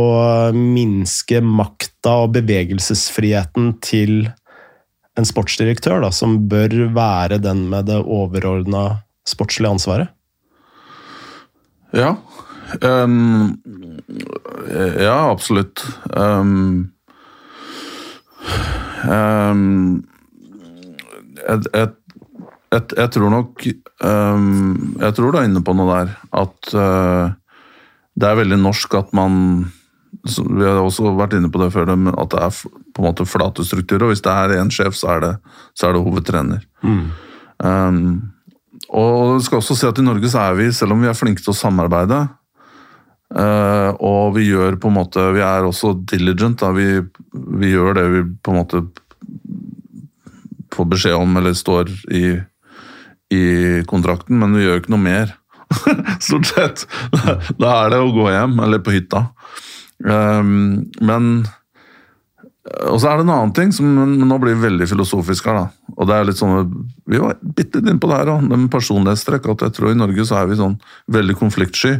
[0.55, 4.15] minske makta og bevegelsesfriheten til
[5.19, 10.15] en sportsdirektør, da, som bør være den med det overordna sportslige ansvaret.
[11.93, 12.15] Ja.
[12.81, 13.57] Um,
[14.99, 15.85] ja, absolutt.
[16.13, 16.91] Um,
[19.07, 20.03] Um,
[21.39, 21.89] jeg, jeg,
[22.73, 26.15] jeg, jeg, tror nok Jeg tror du er inne på noe der.
[26.35, 27.31] At uh,
[28.19, 29.37] det er veldig norsk at man
[30.25, 33.63] Vi har også vært inne på det før, at det er på en måte flate
[33.65, 34.07] strukturer.
[34.07, 35.33] Og hvis det er én sjef, så er det,
[35.77, 36.65] så er det hovedtrener.
[36.83, 37.05] Mm.
[38.89, 41.15] Og jeg skal også si at i Norge så er vi, selv om vi er
[41.15, 42.23] flinke til å samarbeide,
[43.29, 46.63] Uh, og vi gjør på en måte Vi er også diligent.
[46.63, 46.71] Da.
[46.73, 47.03] Vi,
[47.61, 48.81] vi, gjør det vi på en måte
[50.73, 52.25] får beskjed om, eller står i,
[53.35, 53.43] i
[53.89, 55.33] kontrakten, men vi gjør ikke noe mer.
[56.25, 56.85] Stort sett.
[57.59, 59.27] Da er det å gå hjem, eller på hytta.
[59.99, 61.25] Um, men
[62.69, 65.95] Og så er det en annen ting som nå blir veldig filosofisk her, da.
[65.97, 66.69] Og det er litt sånn
[67.09, 69.51] Vi var bitte litt inne på det her òg, med personlighetstrekk.
[69.51, 70.79] At jeg tror i Norge så er vi sånn
[71.11, 71.97] veldig konfliktsky.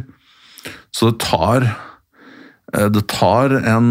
[0.94, 1.66] Så det tar
[2.74, 3.90] eh, Det tar en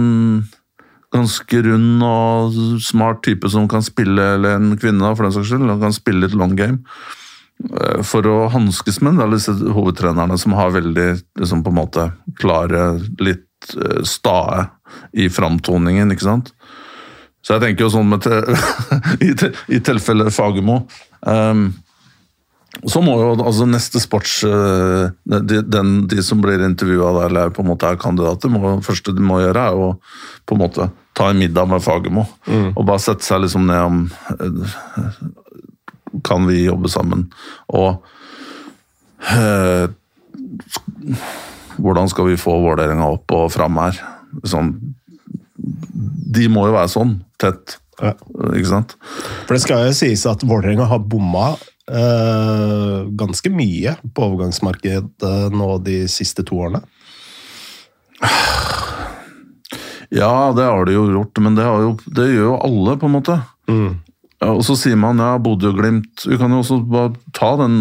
[1.10, 5.66] ganske rund og smart type som kan spille, eller en kvinne for den saks skyld,
[5.66, 6.84] som kan spille et long game.
[7.60, 11.10] Eh, for å hanskes med det disse hovedtrenerne som har veldig
[11.42, 12.06] liksom på en måte
[12.40, 14.68] klare, litt eh, stae
[15.18, 16.54] i framtoningen, ikke sant.
[17.44, 18.26] Så jeg tenker jo sånn med
[19.26, 19.34] i,
[19.76, 20.82] i tilfelle Fagermo
[21.24, 21.70] um,
[22.88, 25.10] så må jo altså neste sports eh,
[25.44, 29.24] de, den, de som blir intervjua eller på en måte er kandidater, må, første de
[29.26, 29.90] må gjøre, er å
[30.48, 30.88] på en måte
[31.18, 32.24] ta en middag med Fagermo.
[32.48, 32.70] Mm.
[32.78, 34.06] Og bare sette seg liksom ned om
[34.40, 35.10] eh,
[36.26, 37.28] Kan vi jobbe sammen?
[37.76, 38.00] Og
[39.36, 39.90] eh,
[41.80, 44.00] Hvordan skal vi få Vålerenga opp og fram her?
[44.48, 44.74] Sånn,
[45.60, 47.78] de må jo være sånn, tett.
[48.00, 48.14] Ja.
[48.56, 48.96] Ikke sant?
[49.48, 51.54] For det skal jo sies at Vålerenga har bomma
[51.90, 56.84] Uh, ganske mye på overgangsmarkedet nå de siste to årene.
[60.10, 63.14] Ja, det har de jo gjort, men det, jo, det gjør jo alle, på en
[63.14, 63.36] måte.
[63.70, 64.00] Mm.
[64.40, 67.50] Ja, og så sier man ja, Bodø og Glimt Vi kan jo også bare ta
[67.60, 67.74] den,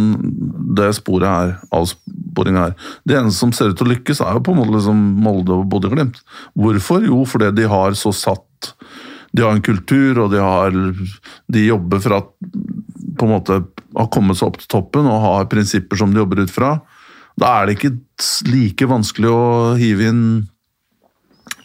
[0.76, 2.74] det sporet her, avsporinga her.
[3.06, 5.54] Det eneste som ser ut til å lykkes, er jo på en måte liksom Molde
[5.54, 6.18] og Bodø og Glimt.
[6.58, 7.06] Hvorfor?
[7.06, 8.72] Jo, fordi de har så satt
[9.30, 10.74] De har en kultur, og de har
[11.46, 12.32] De jobber for at
[13.18, 13.62] på en måte
[13.96, 16.76] har kommet seg opp til toppen og har prinsipper som de jobber ut fra,
[17.38, 17.94] da er det ikke
[18.50, 19.42] like vanskelig å
[19.78, 20.24] hive inn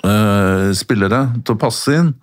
[0.06, 2.14] uh, spillere til å passe inn.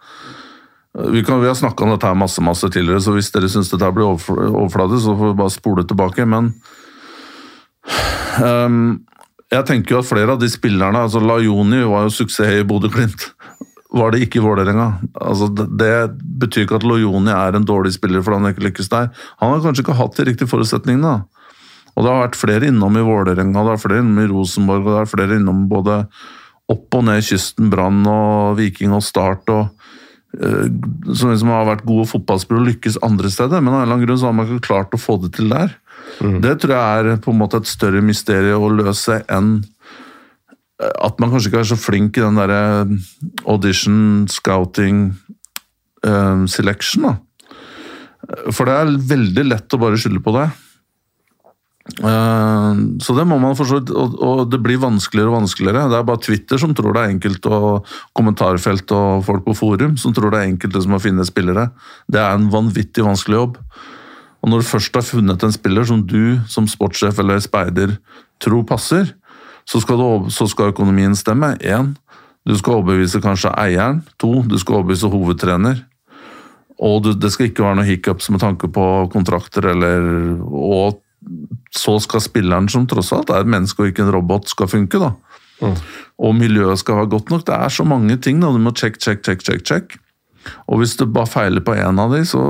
[0.90, 3.70] Vi, kan, vi har snakka om dette her masse masse tidligere, så hvis dere syns
[3.70, 6.26] dette blir overflatet, så får vi bare spole tilbake.
[6.26, 6.50] Men
[8.42, 8.98] um,
[9.50, 13.30] jeg tenker jo at flere av de spillerne altså Lajoni var jo suksess i Bodø-Glimt
[13.90, 14.87] var det ikke i Vålerenga.
[15.18, 15.90] Altså, det,
[16.40, 19.11] betyr ikke at Lojoni er en dårlig spiller fordi han ikke lykkes der.
[19.42, 21.16] Han har kanskje ikke hatt de riktige forutsetningene.
[21.96, 24.94] Og det har vært flere innom i Vålerenga, det er flere innom i Rosenborg, og
[24.94, 26.05] det er flere innom både
[26.70, 29.50] opp og ned kysten, Brann og Viking og Start.
[29.50, 29.66] og
[30.38, 30.66] uh,
[31.11, 34.07] som liksom har vært gode fotballspillere og lykkes andre steder, men av en eller annen
[34.07, 35.74] grunn så har man ikke klart å få det til der.
[36.22, 36.38] Mm.
[36.44, 39.59] Det tror jeg er på en måte et større mysterium å løse enn
[40.80, 42.94] at man kanskje ikke er så flink i den derre eh,
[43.50, 45.10] audition, scouting,
[46.06, 47.14] um, selection, da.
[48.54, 50.48] For det er veldig lett å bare skylde på det.
[51.98, 55.88] Uh, så det må man forstå, og, og det blir vanskeligere og vanskeligere.
[55.90, 59.96] Det er bare Twitter som tror det er enkelt, og kommentarfelt og folk på forum
[60.00, 61.70] som tror det er enkelt liksom, å finne spillere.
[62.08, 63.62] Det er en vanvittig vanskelig jobb.
[64.40, 67.98] Og når du først har funnet en spiller som du som sportssjef eller speider
[68.40, 69.10] tror passer,
[69.68, 71.54] så skal, du, så skal økonomien stemme.
[71.60, 71.94] Én,
[72.46, 74.02] du skal overbevise kanskje eieren.
[74.22, 75.84] To, du skal overbevise hovedtrener.
[76.80, 80.06] Og du, det skal ikke være noe hiccups med tanke på kontrakter eller
[80.40, 81.00] Og
[81.76, 84.98] så skal spilleren, som tross alt er et menneske og ikke en robot, skal funke.
[84.98, 85.12] da.
[85.60, 85.74] Mm.
[86.24, 87.44] Og miljøet skal være godt nok.
[87.46, 88.40] Det er så mange ting.
[88.40, 89.98] da, Du må check, check, check, check, check.
[90.66, 92.42] Og hvis du bare feiler på én av de, så,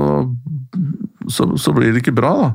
[1.27, 2.51] så, så, blir det ikke bra, da.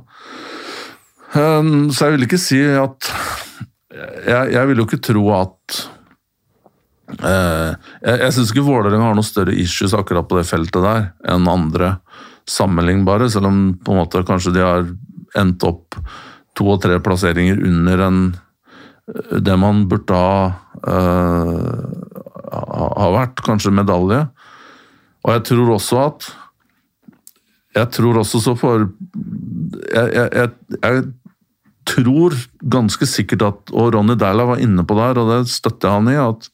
[1.93, 3.11] Så jeg vil ikke si at
[3.97, 5.85] jeg, jeg vil jo ikke tro at
[7.07, 11.05] Eh, jeg jeg syns ikke Vålerenga har noe større issues akkurat på det feltet der
[11.31, 11.97] enn andre
[12.51, 14.89] sammenlignbare, selv om på en måte kanskje de har
[15.39, 15.99] endt opp
[16.59, 18.21] to og tre plasseringer under en,
[19.39, 20.47] det man burde ha,
[20.89, 21.87] eh,
[22.57, 24.25] ha vært, kanskje medalje.
[25.27, 26.33] Og jeg tror også at
[27.77, 28.87] Jeg tror også så for
[29.93, 31.01] jeg, jeg, jeg, jeg
[31.87, 35.95] tror ganske sikkert at Og Ronny Dæhlie var inne på det her, og det støtter
[35.95, 36.17] han i.
[36.19, 36.51] at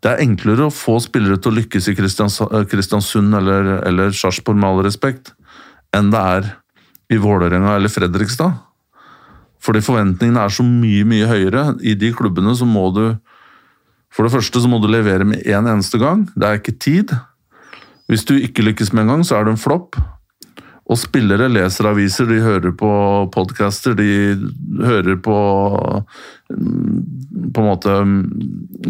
[0.00, 4.70] det er enklere å få spillere til å lykkes i Kristiansund eller, eller Sarpsborg, med
[4.70, 5.34] all respekt,
[5.92, 6.48] enn det er
[7.12, 8.54] i Vålerenga eller Fredrikstad.
[9.60, 11.66] Fordi forventningene er så mye, mye høyere.
[11.84, 13.04] I de klubbene så må du
[14.10, 16.24] For det første så må du levere med én en eneste gang.
[16.34, 17.12] Det er ikke tid.
[18.10, 19.94] Hvis du ikke lykkes med en gang, så er du en flopp.
[20.90, 22.90] Og spillere leser aviser, de hører på
[23.34, 24.34] podcaster, de
[24.82, 25.38] hører på
[26.50, 27.98] På en måte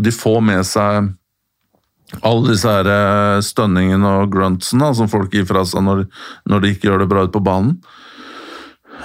[0.00, 1.10] De får med seg
[2.26, 6.00] alle disse her eh, stønningene og gruntsene som folk gir fra seg når,
[6.50, 7.76] når, de ikke gjør det bra ute på banen.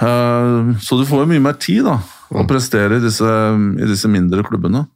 [0.02, 2.00] Eh, så du får jo mye mer tid da,
[2.32, 2.48] å mm.
[2.50, 3.30] prestere i disse,
[3.78, 4.88] i disse mindre klubbene.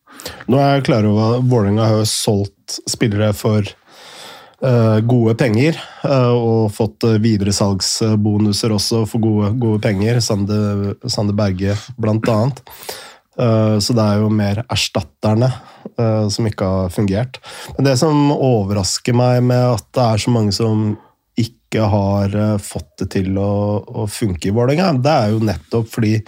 [0.51, 3.71] Nå er jeg klar over at Vålerenga har solgt spillere for
[4.61, 5.79] gode penger.
[6.05, 10.21] Uh, og fått uh, videresalgsbonuser også for gode, gode penger.
[10.25, 12.65] Sande, Sande Berge, blant annet.
[13.81, 15.47] så det er jo mer erstatterne
[16.29, 17.39] som ikke har fungert.
[17.77, 20.83] Men det som overrasker meg med at det er så mange som
[21.41, 26.19] ikke har fått det til å, å funke i Vålerenga, det er jo nettopp fordi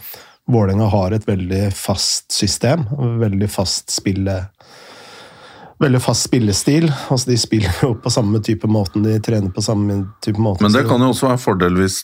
[0.53, 2.87] Vålerenga har et veldig fast system.
[3.21, 4.39] Veldig fast spille
[5.83, 6.89] veldig fast spillestil.
[7.09, 10.65] Altså, de spiller jo på samme type måten, de trener på samme type måte.
[10.65, 12.03] Men det kan jo også være fordel hvis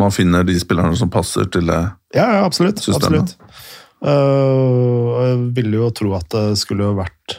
[0.00, 1.80] man finner de spillerne som passer til det
[2.16, 3.34] ja, ja, absolutt, systemet.
[3.36, 3.70] Absolutt.
[4.02, 7.38] Uh, jeg ville jo tro at det skulle vært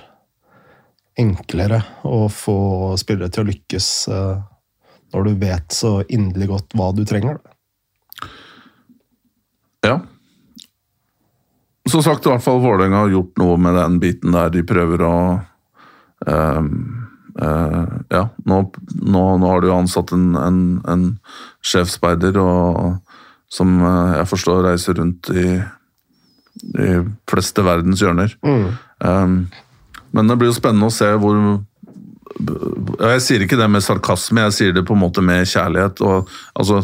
[1.20, 4.38] enklere å få spillere til å lykkes uh,
[5.14, 7.38] når du vet så inderlig godt hva du trenger.
[9.84, 10.00] Ja.
[11.90, 15.04] Som sagt, i hvert fall Vålerenga har gjort noe med den biten der de prøver
[15.04, 15.16] å
[16.28, 16.64] Uh,
[17.42, 18.60] uh, ja, nå,
[19.02, 20.60] nå, nå, har du jo ansatt en, en,
[20.90, 21.08] en
[21.66, 22.38] sjefsspeider
[23.54, 25.48] som uh, jeg forstår reiser rundt i
[26.64, 26.90] de
[27.30, 28.36] fleste verdens hjørner.
[28.46, 28.68] Mm.
[29.04, 29.38] Um,
[30.14, 31.38] men det blir jo spennende å se hvor
[33.02, 36.02] Jeg sier ikke det med sarkasme, jeg sier det på en måte med kjærlighet.
[36.06, 36.82] Og, altså,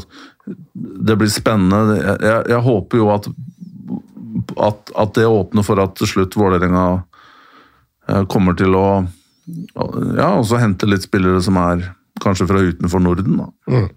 [0.76, 2.00] det blir spennende.
[2.22, 3.30] Jeg, jeg håper jo at,
[4.68, 6.86] at, at, det åpner for at til slutt Vålerenga
[8.30, 8.86] kommer til å
[10.18, 11.90] ja, og så hente litt spillere som er
[12.24, 13.40] kanskje fra utenfor Norden.
[13.42, 13.50] da.
[13.72, 13.90] Mm.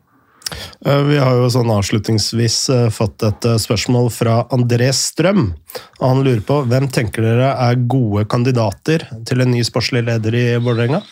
[0.86, 5.52] Eh, vi har jo sånn avslutningsvis eh, fått et eh, spørsmål fra André Strøm.
[6.00, 10.36] og Han lurer på hvem tenker dere er gode kandidater til en ny sportslig leder
[10.36, 11.02] i Vålerenga?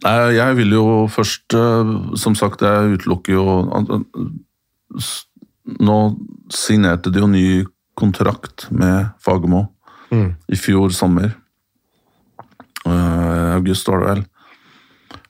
[0.00, 1.52] Jeg vil jo først
[2.16, 3.42] Som sagt, jeg utelukker jo
[5.84, 5.96] Nå
[6.48, 7.44] signerte de jo ny
[8.00, 9.66] kontrakt med Fagermo
[10.08, 10.30] mm.
[10.48, 11.34] i fjor sommer.
[12.86, 14.22] Uh, august var det vel.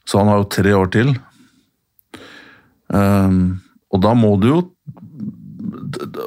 [0.07, 1.15] Så han har jo tre år til.
[2.91, 3.61] Um,
[3.91, 4.61] og da må du jo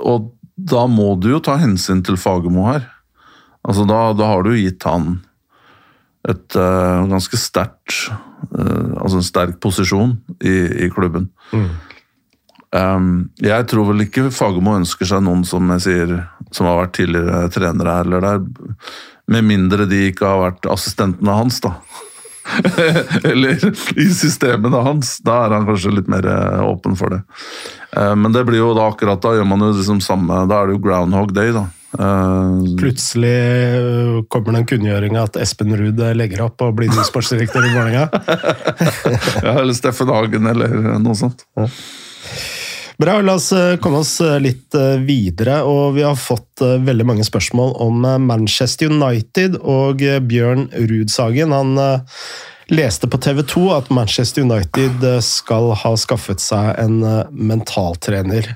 [0.07, 2.85] Og da må du jo ta hensyn til Fagermo her.
[3.67, 5.17] Altså da, da, har du gitt han
[6.23, 7.97] et uh, ganske sterkt
[8.53, 11.27] uh, Altså en sterk posisjon i, i klubben.
[11.51, 11.67] Mm.
[12.73, 13.09] Um,
[13.43, 16.13] jeg tror vel ikke Fagermo ønsker seg noen som jeg sier,
[16.55, 18.47] som har vært tidligere trenere her eller der
[19.31, 21.77] med mindre de ikke har vært assistentene hans, da.
[23.29, 23.61] Eller
[23.99, 25.17] i systemene hans.
[25.23, 27.21] Da er han kanskje litt mer eh, åpen for det.
[27.95, 30.69] Eh, men det blir jo da akkurat da gjør man jo liksom samme Da er
[30.69, 31.65] det jo groundhog day, da.
[31.93, 37.69] Eh, Plutselig kommer det en kunngjøring at Espen Ruud legger opp og blir ny sportsdirektør
[37.69, 38.07] i Vålerenga.
[39.45, 41.47] ja, eller Steffen Hagen, eller noe sånt.
[41.55, 41.69] Ja.
[42.97, 45.61] Bra, la oss eh, komme oss eh, litt eh, videre.
[45.65, 51.55] og Vi har fått veldig mange spørsmål om Manchester United og Bjørn Rudsagen.
[51.55, 51.73] Han
[52.71, 57.01] leste på TV 2 at Manchester United skal ha skaffet seg en
[57.33, 58.53] mentaltrener.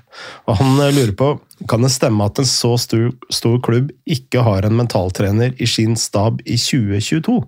[0.47, 1.33] Og Han lurer på
[1.67, 5.97] kan det stemme at en så stor, stor klubb ikke har en mentaltrener i sin
[5.97, 7.41] stab i 2022?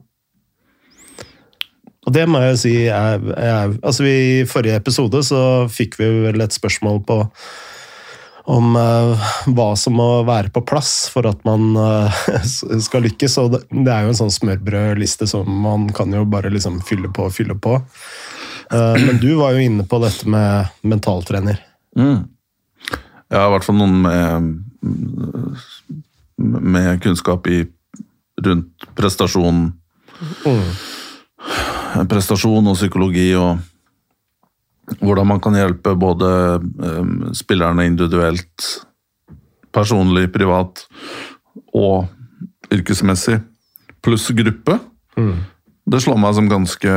[2.09, 6.41] Og det må jeg si er, er, altså I forrige episode så fikk vi vel
[6.41, 7.17] et spørsmål på
[8.49, 12.21] om uh, hva som må være på plass for at man uh,
[12.87, 13.37] skal lykkes.
[13.43, 17.11] Og det, det, er jo en sånn smørbrødliste som man kan jo bare liksom fylle
[17.13, 17.77] på og fylle på.
[18.73, 21.61] Uh, men du var jo inne på dette med mentaltrener.
[21.93, 22.25] Mm.
[23.29, 24.49] Ja, i hvert fall noen med,
[26.41, 27.67] med kunnskap i
[28.41, 29.67] rundt prestasjon.
[32.09, 33.59] Prestasjon og psykologi og
[34.99, 38.69] hvordan man kan hjelpe både eh, spillerne individuelt,
[39.75, 40.85] personlig, privat
[41.77, 42.09] og
[42.73, 43.39] yrkesmessig,
[44.05, 44.79] pluss gruppe.
[45.89, 46.95] Det slår meg som ganske,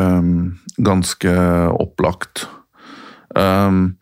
[0.85, 1.37] ganske
[1.81, 2.47] opplagt.
[3.37, 3.95] Um,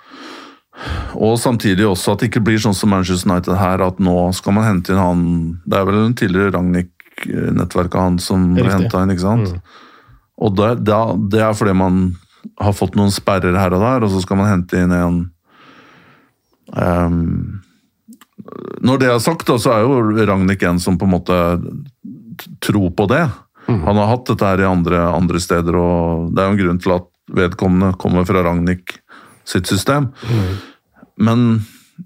[1.14, 4.56] og samtidig også at det ikke blir sånn som Manchester United her, at nå skal
[4.56, 5.22] man hente inn han
[5.68, 9.60] Det er vel en tidligere Ragnhild-nettverket han som ble henta inn, ikke sant?
[10.40, 12.00] Og det, det, er- det fordi man
[12.60, 15.18] har fått noen sperrer her og der, og så skal man hente inn en
[16.76, 17.60] um,
[18.80, 21.36] Når det er sagt, da, så er jo Ragnhild en som på en måte
[22.64, 23.26] tror på det.
[23.68, 26.80] Han har hatt dette her i andre, andre steder, og det er jo en grunn
[26.82, 27.04] til at
[27.36, 28.96] vedkommende kommer fra Ragnhild
[29.46, 30.08] sitt system.
[31.20, 31.60] Men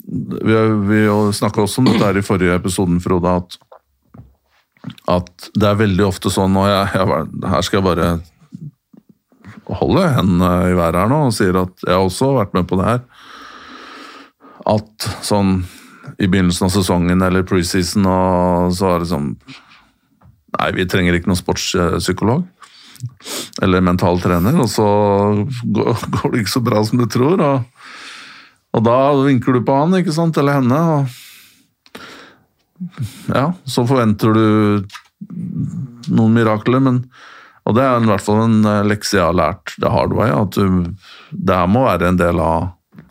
[0.05, 0.57] vi,
[0.91, 1.05] vi
[1.39, 3.57] snakka også om dette her i forrige episoden, Frode, at,
[5.09, 8.09] at det er veldig ofte sånn Og jeg, jeg, her skal jeg bare
[9.78, 12.76] holde hendene i været her nå og sier at jeg har også vært med på
[12.80, 12.99] det her.
[14.74, 15.62] At sånn
[16.20, 19.30] i begynnelsen av sesongen eller preseason, og så er det sånn
[20.55, 22.45] Nei, vi trenger ikke noen sportspsykolog.
[23.64, 24.85] Eller mental trener, og så
[25.66, 27.43] går det ikke så bra som du tror.
[27.43, 27.89] Og,
[28.78, 31.24] og da vinker du på han, ikke sant, eller henne, og
[33.32, 34.45] ja, så forventer du
[36.14, 37.05] noen mirakler, men
[37.64, 40.28] Og det er i hvert fall en eh, lekse jeg har lært the hard way,
[40.28, 40.91] at du,
[41.32, 42.66] det her må være en del av,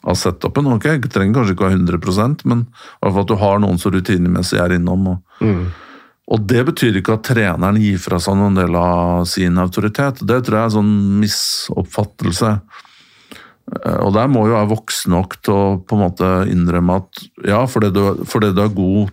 [0.06, 0.68] av setupen.
[0.76, 3.64] Ok, Jeg trenger kanskje ikke å ha 100 men i hvert fall at du har
[3.64, 5.08] noen som rutinemessig er innom.
[5.16, 5.18] og
[6.34, 10.22] og det betyr ikke at treneren gir fra seg noen del av sin autoritet.
[10.24, 12.52] Det tror jeg er en sånn misoppfattelse.
[13.74, 17.26] Eh, Og der må jo være voksen nok til å på en måte innrømme at
[17.48, 19.12] ja, fordi du, fordi du er god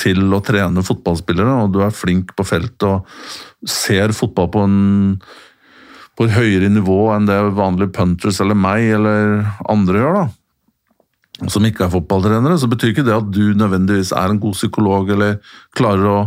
[0.00, 4.78] til å trene fotballspillere, og du er flink på feltet og ser fotball på en
[6.12, 10.28] på et høyere nivå enn det vanlige punters eller meg eller andre gjør, da
[11.50, 15.10] som ikke er fotballtrenere, så betyr ikke det at du nødvendigvis er en god psykolog
[15.10, 15.38] eller
[15.76, 16.20] klarer å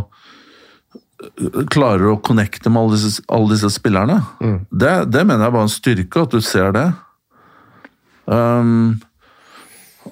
[1.72, 4.18] klarer å connecte med alle disse, alle disse spillerne.
[4.68, 6.84] Det, det mener jeg bare er en styrke, at du ser det.
[8.26, 8.98] Um,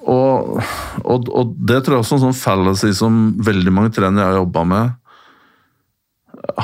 [0.05, 0.59] og,
[1.01, 4.41] og, og det tror jeg også en sånn fallacy som veldig mange trenere jeg har
[4.43, 4.93] jobba med,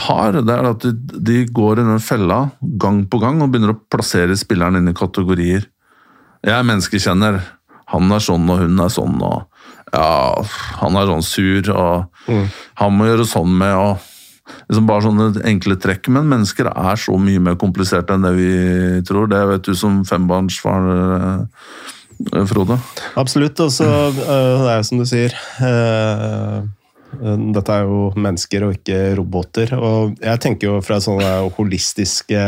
[0.05, 0.37] har.
[0.45, 3.81] Det er at de, de går i den fella gang på gang og begynner å
[3.91, 5.65] plassere spilleren inn i kategorier.
[6.45, 7.41] Jeg er menneskekjenner.
[7.91, 9.41] Han er sånn, og hun er sånn, og
[9.91, 10.43] ja,
[10.79, 12.29] han er sånn sur, og
[12.79, 16.07] han må gjøre sånn med, og liksom bare sånne enkle trekk.
[16.13, 18.53] Men mennesker er så mye mer kompliserte enn det vi
[19.07, 19.27] tror.
[19.31, 21.91] Det vet du som fembarnsfar, eh,
[22.29, 22.77] Frode.
[23.19, 23.59] Absolutt.
[23.63, 26.61] Og så øh, det er jo som du sier øh,
[27.51, 29.73] Dette er jo mennesker og ikke roboter.
[29.75, 32.43] Og jeg tenker jo fra sånne holistiske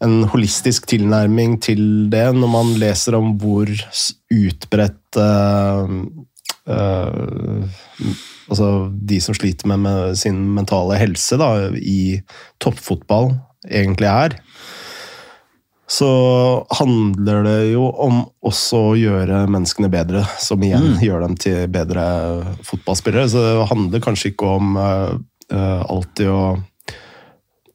[0.00, 1.82] en holistisk tilnærming til
[2.12, 5.92] det, når man leser om hvor utbredt uh,
[6.70, 7.64] uh,
[8.50, 12.18] Altså de som sliter med, med sin mentale helse da, i
[12.58, 13.36] toppfotball,
[13.70, 14.34] egentlig er
[15.90, 16.08] så
[16.78, 22.04] handler det jo om også å gjøre menneskene bedre, som igjen gjør dem til bedre
[22.62, 23.26] fotballspillere.
[23.32, 25.16] Så det handler kanskje ikke om uh,
[25.90, 26.42] alltid å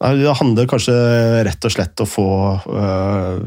[0.05, 0.95] Det handler kanskje
[1.47, 2.29] rett og slett å få
[2.67, 3.37] øh,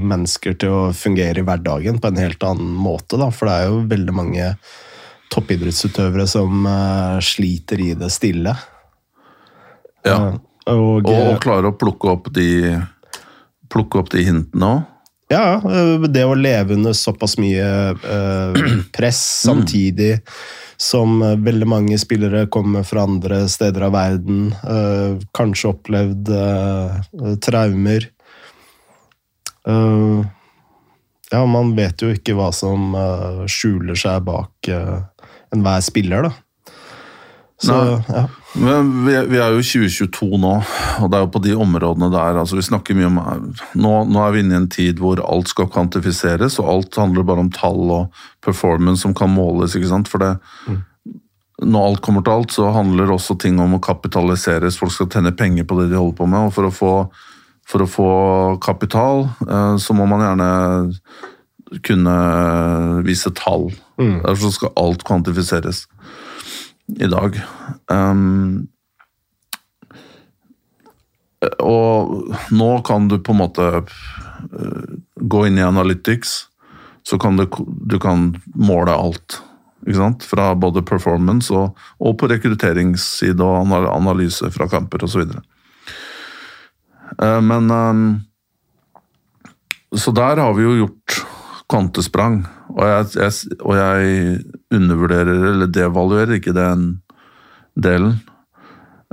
[0.00, 3.18] mennesker til å fungere i hverdagen på en helt annen måte.
[3.18, 3.28] Da.
[3.34, 4.46] For det er jo veldig mange
[5.34, 8.54] toppidrettsutøvere som øh, sliter i det stille.
[10.06, 10.20] Ja.
[10.70, 12.78] Og, Og, og klare å plukke opp de,
[13.72, 14.86] plukke opp de hintene òg.
[15.28, 18.56] Ja, øh, det å leve under såpass mye øh,
[18.96, 20.22] press samtidig
[20.80, 24.48] som øh, veldig mange spillere kommer fra andre steder av verden,
[25.36, 26.30] kanskje opplevd
[27.44, 28.06] traumer.
[31.28, 32.94] Ja, man vet jo ikke hva som
[33.50, 36.47] skjuler seg bak enhver spiller, da.
[37.58, 37.74] Så,
[38.08, 38.28] ja.
[38.54, 40.52] Men vi, vi er jo 2022 nå,
[41.02, 43.16] og det er jo på de områdene der altså Vi snakker mye om
[43.74, 47.26] nå, nå er vi inne i en tid hvor alt skal kvantifiseres, og alt handler
[47.26, 49.74] bare om tall og performance som kan måles.
[49.74, 50.10] ikke sant?
[50.10, 50.36] For det,
[51.66, 54.78] når alt kommer til alt, så handler også ting om å kapitaliseres.
[54.78, 56.92] Folk skal tjene penger på det de holder på med, og for å få,
[57.66, 58.12] for å få
[58.62, 60.52] kapital, eh, så må man gjerne
[61.84, 62.16] kunne
[63.04, 63.66] vise tall.
[63.98, 65.88] Derfor skal alt kvantifiseres
[66.96, 67.36] i dag.
[67.92, 68.68] Um,
[71.62, 76.32] og nå kan du på en måte eh, gå inn i Analytics,
[77.06, 77.46] så kan du,
[77.86, 79.42] du kan måle alt.
[80.26, 85.30] Fra både performance og, og på rekrutteringsside og analyse fra kamper osv.
[87.22, 87.94] Men eh,
[89.96, 91.22] Så der har vi jo gjort
[91.70, 92.42] kvantesprang.
[92.74, 94.38] Og jeg, jeg, og jeg
[94.74, 96.88] undervurderer eller devaluerer ikke den
[97.78, 98.18] delen.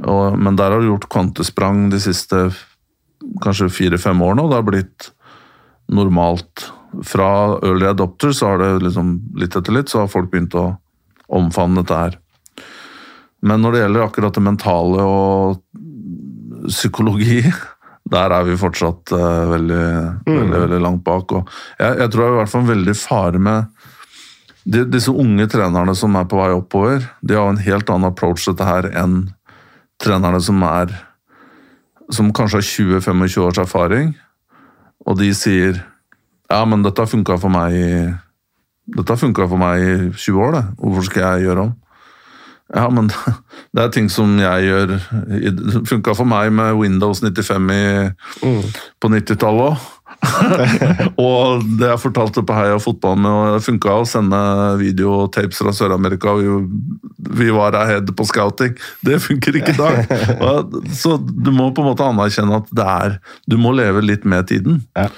[0.04, 2.50] Og, men der har du gjort kvantesprang de siste
[3.44, 5.10] kanskje fire-fem årene, og det har blitt
[5.92, 6.68] normalt.
[7.06, 7.30] Fra
[7.64, 10.68] early adopter så har det liksom litt etter litt, så har folk begynt å
[11.36, 12.20] omfavne dette her.
[13.46, 15.62] Men når det gjelder akkurat det mentale og
[16.68, 17.42] psykologi,
[18.12, 19.86] der er vi fortsatt uh, veldig,
[20.28, 21.32] veldig, veldig langt bak.
[21.40, 21.50] Og
[21.80, 23.88] jeg, jeg tror det er i hvert fall veldig fare med
[24.66, 27.08] de, disse unge trenerne som er på vei oppover.
[27.22, 29.24] De har en helt annen approach til dette her enn
[30.02, 30.94] trenerne som er
[32.14, 32.68] som kanskje har
[33.02, 34.12] 20-25 års erfaring,
[35.06, 35.80] og de sier
[36.52, 37.90] ja, men dette har funka for meg i
[38.94, 40.64] dette har funka for meg i 20 år, det.
[40.78, 41.72] Hvorfor skal jeg gjøre om?
[42.74, 43.12] Ja, men
[43.76, 47.84] det er ting som jeg gjør Det funka for meg med Windows 95 i,
[49.02, 49.92] på 90-tallet òg.
[51.22, 54.40] og det jeg fortalte på Heia fotball med, og det funka å sende
[54.80, 56.34] videotapes fra Sør-Amerika.
[56.40, 56.56] Vi,
[57.42, 58.74] vi var ahead på scouting.
[59.06, 60.16] Det funker ikke i dag.
[61.02, 63.18] Så du må på en måte anerkjenne at det er
[63.50, 64.82] Du må leve litt med tiden.
[64.98, 65.10] Ja.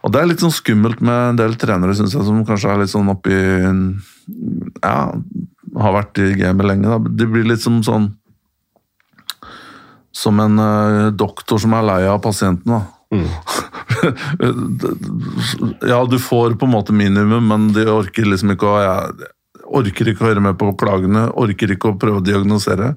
[0.00, 2.82] Og det er litt sånn skummelt med en del trenere, synes jeg, som kanskje er
[2.82, 3.36] litt sånn oppi
[4.80, 5.10] Ja,
[5.78, 6.88] har vært i gamet lenge.
[6.88, 6.98] Da.
[7.20, 8.14] Det blir litt som sånn
[10.10, 12.72] Som en uh, doktor som er lei av pasienten.
[12.72, 12.80] da.
[15.90, 19.30] ja, du får på en måte minimum, men de orker liksom ikke å jeg
[19.70, 22.94] orker ikke å høre med på klagene, orker ikke å prøve å diagnosere.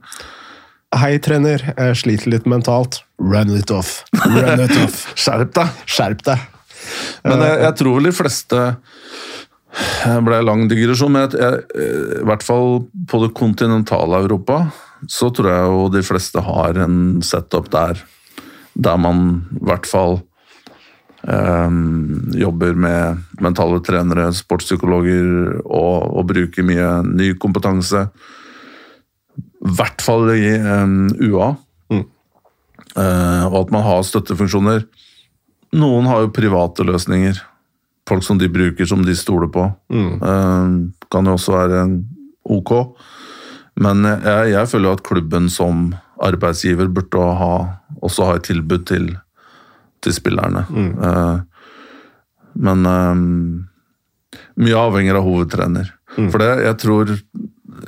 [0.93, 1.63] Hei, trener.
[1.73, 3.01] Jeg sliter litt mentalt.
[3.21, 4.03] Run it off.
[4.25, 5.07] Run it off.
[5.21, 5.79] Skjerp deg!
[5.89, 6.49] Skjerp deg.
[7.23, 8.63] Men jeg, jeg tror de fleste
[9.73, 14.67] Det ble en lang digresjon, men jeg, i hvert fall på det kontinentale Europa
[15.09, 18.03] så tror jeg jo de fleste har en setup der
[18.73, 20.15] der man i hvert fall
[21.29, 21.75] eh,
[22.39, 28.07] jobber med mentale trenere, sportspsykologer og, og bruker mye ny kompetanse.
[29.37, 31.51] I hvert fall i eh, UA.
[31.93, 34.87] Eh, og at man har støttefunksjoner.
[35.77, 37.39] Noen har jo private løsninger.
[38.09, 39.67] Folk som de bruker, som de stoler på.
[39.93, 40.73] Eh,
[41.11, 41.83] kan jo også være
[42.43, 42.73] ok.
[43.83, 45.93] Men jeg, jeg føler at klubben som
[46.23, 47.53] arbeidsgiver burde ha,
[48.03, 49.07] også ha et tilbud til,
[50.03, 50.65] til spillerne.
[50.67, 51.37] Eh,
[52.53, 53.15] men uh,
[54.61, 55.89] mye avhenger av hovedtrener.
[56.13, 57.15] For det, jeg tror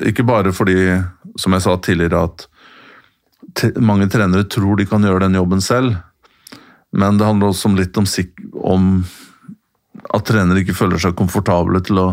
[0.09, 0.95] Ikke bare fordi,
[1.38, 2.47] som jeg sa tidligere, at
[3.78, 5.93] mange trenere tror de kan gjøre den jobben selv,
[6.91, 8.07] men det handler også om litt om,
[8.74, 8.88] om
[10.26, 12.07] trenere ikke føler seg komfortable til å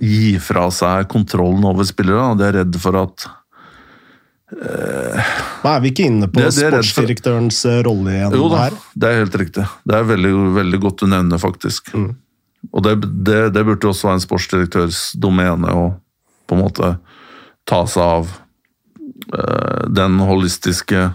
[0.00, 2.30] gi fra seg kontrollen over spillere.
[2.40, 3.26] De er redd for at
[4.50, 8.56] Nå er vi ikke inne på Det- det sportsdirektørens for- eh, rolle igjen Jo da,
[8.64, 8.70] her.
[8.98, 9.68] det er helt riktig.
[9.86, 11.94] Det er veldig, veldig godt du nevner, faktisk.
[12.74, 16.00] Og det, det, det burde også være en sportsdirektørs domene å
[16.48, 16.98] på en måte
[17.66, 18.28] ta seg av
[19.32, 21.14] eh, den holistiske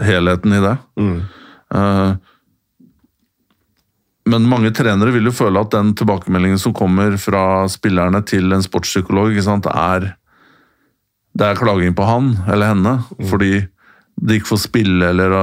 [0.00, 0.78] helheten i det.
[1.74, 2.14] Eh,
[4.28, 8.64] men mange trenere vil jo føle at den tilbakemeldingen som kommer fra spillerne til en
[8.64, 10.12] sportspsykolog, ikke sant, er
[11.38, 12.94] det er klaging på han eller henne,
[13.30, 13.52] fordi
[14.18, 15.34] de ikke får spille eller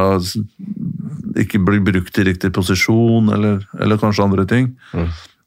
[1.39, 4.73] ikke blir brukt i riktig posisjon, eller, eller kanskje andre ting.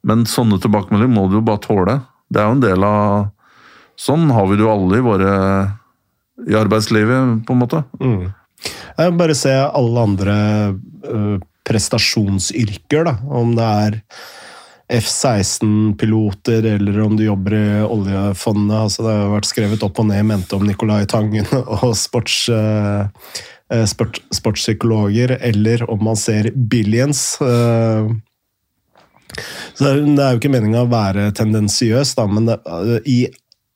[0.05, 1.99] Men sånne tilbakemeldinger må du jo bare tåle.
[2.29, 3.27] Det er jo en del av
[3.99, 5.31] Sånn har vi det jo alle i våre
[6.47, 7.81] i arbeidslivet, på en måte.
[7.99, 10.35] Jeg vil bare se alle andre
[11.03, 11.33] øh,
[11.69, 13.15] prestasjonsyrker, da.
[13.39, 13.97] Om det er
[14.89, 18.77] F-16-piloter, eller om du jobber i oljefondet.
[18.77, 21.45] Altså, det har vært skrevet opp og ned mente om Nicolai Tangen
[21.79, 23.05] og sports, øh,
[23.73, 27.37] øh, sport, sportspsykologer, eller om man ser Billions.
[27.41, 28.09] øh.
[29.77, 33.27] så det er, jo ikke meninga å være tendensiøs, da, men øh, i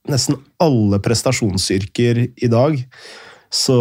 [0.09, 2.81] nesten alle prestasjonsyrker i dag
[3.53, 3.77] så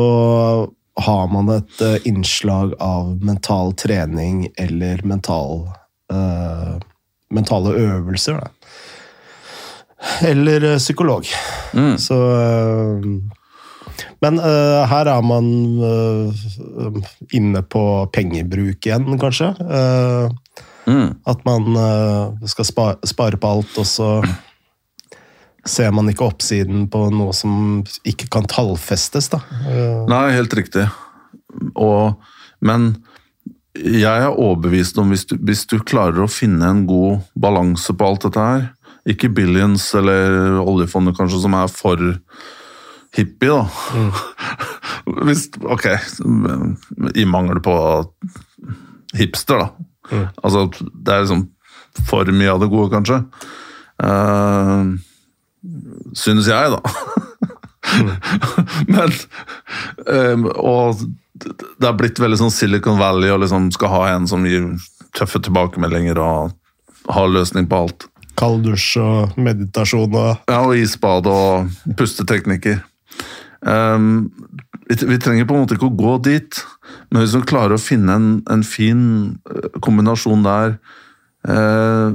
[1.00, 5.68] har man et uh, innslag av mental trening eller mental
[6.12, 6.76] uh,
[7.32, 8.40] mentale øvelser.
[8.40, 8.50] Da.
[10.28, 11.26] Eller uh, psykolog.
[11.98, 13.06] Så eh,
[14.20, 15.46] Men her er man
[17.34, 17.82] inne på
[18.14, 19.48] pengebruk igjen, kanskje.
[20.86, 21.14] Mm.
[21.26, 21.76] at man
[22.46, 24.08] skal spa, spare på alt, og så
[25.68, 29.30] ser man ikke oppsiden på noe som ikke kan tallfestes.
[29.32, 29.42] Da.
[29.70, 30.88] Eh, Nei, helt riktig.
[31.78, 32.18] Og,
[32.64, 32.94] men
[33.78, 38.08] jeg er overbevist om hvis du, hvis du klarer å finne en god balanse på
[38.08, 38.66] alt dette her
[39.08, 42.02] Ikke billions eller oljefondet, kanskje, som er for
[43.16, 43.64] hippie, da.
[45.26, 45.88] Hvis, ok,
[47.18, 47.74] i mangel på
[49.18, 50.22] hipster, da.
[50.38, 51.42] Altså, det er liksom
[52.06, 53.18] for mye av det gode, kanskje.
[53.98, 54.94] Uh,
[56.16, 56.80] synes jeg, da.
[58.92, 59.10] Men
[60.06, 61.02] um, Og
[61.42, 64.68] det har blitt veldig sånn Silicon Valley og liksom skal ha en som gir
[65.16, 66.52] tøffe tilbakemeldinger og
[67.10, 68.06] har løsning på alt.
[68.38, 72.80] Kald dusj og meditasjon og Ja, og isbad og pusteteknikker.
[73.62, 74.30] Um,
[74.88, 76.62] vi, vi, trenger på en måte ikke å gå dit,
[77.10, 79.02] men hvis vi klarer å finne en, en fin
[79.84, 80.76] kombinasjon der
[81.48, 82.12] uh,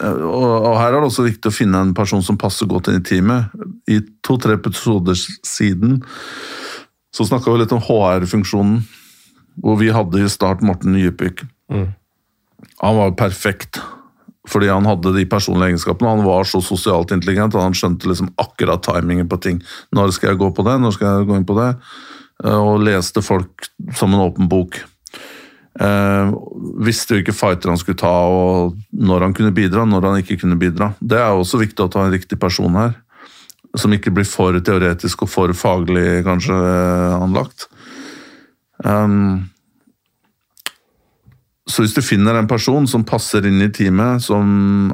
[0.00, 3.00] og, og, her er det også viktig å finne en person som passer godt inn
[3.00, 3.52] i teamet.
[3.90, 6.00] I to-tre episoder siden
[7.14, 8.82] så snakka vi litt om HR-funksjonen,
[9.60, 11.42] hvor vi hadde i start Morten Djupvik.
[11.72, 11.88] Mm.
[12.80, 13.80] Han var perfekt
[14.48, 16.14] fordi han hadde de personlige egenskapene.
[16.16, 19.60] Han var så sosialt intelligent at han skjønte liksom akkurat timingen på ting.
[19.94, 20.78] Når skal jeg gå på det?
[20.80, 21.68] Når skal jeg gå inn på det?
[22.42, 24.80] Uh, og leste folk som en åpen bok.
[25.78, 26.32] Eh,
[26.82, 30.58] visste ikke fighter han skulle ta, og når han kunne bidra, når han ikke kunne
[30.58, 30.92] bidra.
[30.98, 32.96] Det er også viktig å ta en riktig person her
[33.78, 36.56] som ikke blir for teoretisk og for faglig kanskje
[37.20, 37.68] anlagt.
[38.82, 39.46] Um,
[41.70, 44.90] så hvis du finner en person som passer inn i teamet, som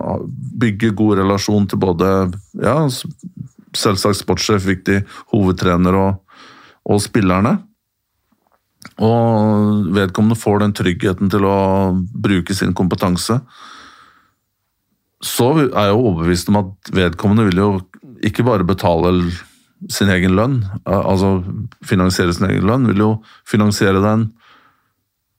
[0.60, 2.10] bygger god relasjon til både
[2.60, 2.82] ja,
[3.72, 4.98] selvsagt sportssjef, viktig
[5.32, 6.42] hovedtrener og,
[6.84, 7.56] og spillerne,
[8.97, 11.59] og vedkommende får den tryggheten til å
[12.12, 13.41] bruke sin kompetanse,
[15.24, 17.68] så er jeg jo overbevist om at vedkommende vil jo
[18.26, 19.12] ikke bare betale
[19.93, 21.43] sin egen lønn, altså
[21.84, 23.11] finansiere sin egen lønn, vil jo
[23.49, 24.30] finansiere den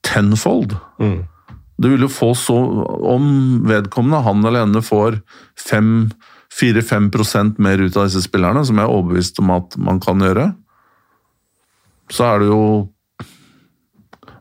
[0.06, 0.76] tenfold.
[1.02, 1.24] Mm.
[1.78, 3.26] Du vil jo få så Om
[3.68, 5.20] vedkommende, han eller henne, får
[6.58, 10.52] 4-5 mer ut av disse spillerne, som jeg er overbevist om at man kan gjøre,
[12.10, 12.62] så er det jo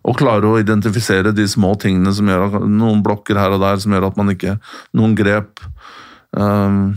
[0.08, 3.82] å klare å identifisere de små tingene som gjør at noen blokker her og der
[3.84, 4.56] som gjør at man ikke
[4.96, 5.60] Noen grep
[6.32, 6.96] um,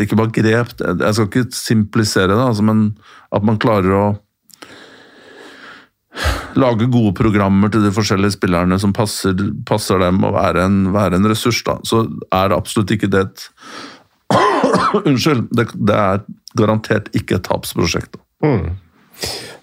[0.00, 2.86] ikke bare grep, jeg skal ikke simplisere det, altså, men
[3.34, 4.04] at man klarer å
[6.58, 9.34] lage gode programmer til de forskjellige spillerne som passer,
[9.66, 11.76] passer dem å være en, være en, ressurs, da.
[11.86, 13.48] Så er det absolutt ikke det et
[15.08, 15.48] Unnskyld.
[15.50, 16.22] Det, det, er
[16.58, 18.16] garantert ikke et tapsprosjekt.
[18.44, 18.76] Mm.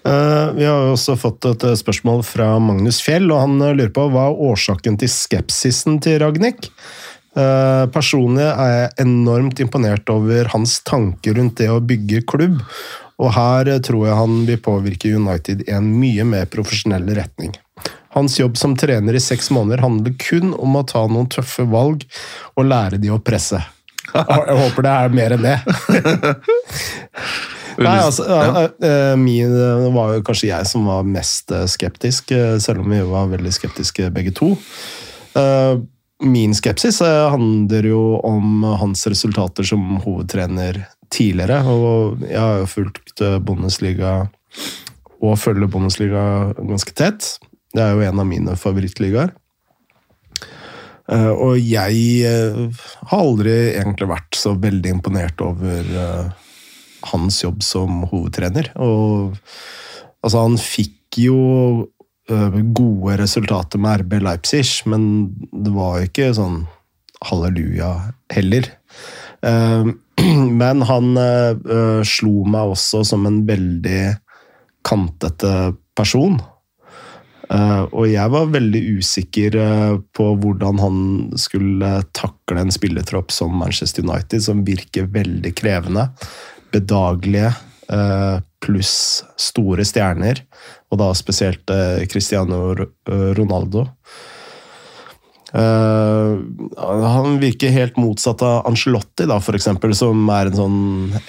[0.02, 3.92] Uh, vi har også fått et eh, spørsmål fra Magnus Fjell, og han eh, lurer
[3.94, 6.66] på hva er årsaken til skepsisen til Ragnhild?
[7.38, 12.58] Eh, personlig er jeg enormt imponert over hans tanker rundt det å bygge klubb,
[13.22, 17.54] og her tror jeg han vil påvirke United i en mye mer profesjonell retning.
[18.12, 22.04] Hans jobb som trener i seks måneder handler kun om å ta noen tøffe valg
[22.58, 23.62] og lære de å presse.
[24.12, 25.56] Jeg håper det er mer enn det.
[27.78, 28.68] Nei, altså, ja.
[29.16, 29.54] min
[29.94, 34.10] var jo kanskje jeg som var mest skeptisk, eh, selv om vi var veldig skeptiske
[34.12, 34.52] begge to
[36.22, 41.60] min skepsis eh, handler jo om hans resultater som hovedtrener tidligere.
[41.66, 44.14] Og jeg har jo fulgt eh, Bundesliga
[45.22, 46.24] og følger Bundesliga
[46.58, 47.36] ganske tett.
[47.72, 49.32] Det er jo en av mine favorittligaer.
[51.10, 52.22] Eh, og jeg
[53.10, 55.90] har aldri egentlig vært så veldig imponert over
[57.10, 58.70] hans jobb som hovedtrener.
[58.76, 59.34] Og
[60.22, 61.40] altså, han fikk jo
[62.30, 66.62] Øh, gode resultater med RB Leipzig, men det var jo ikke sånn
[67.26, 67.90] halleluja
[68.32, 68.68] heller.
[69.42, 69.90] Øh,
[70.62, 74.14] men han øh, slo meg også som en veldig
[74.86, 76.40] kantete person.
[77.52, 79.56] Og jeg var veldig usikker
[80.16, 81.00] på hvordan han
[81.36, 86.06] skulle takle en spillertropp som Manchester United, som virker veldig krevende,
[86.72, 87.52] bedagelige,
[88.62, 88.94] pluss
[89.42, 90.38] store stjerner
[90.92, 93.86] og da spesielt eh, Cristiano eh, Ronaldo.
[95.52, 96.38] Uh,
[96.80, 100.78] han virker helt motsatt av Angelotti, da, for eksempel, som er en sånn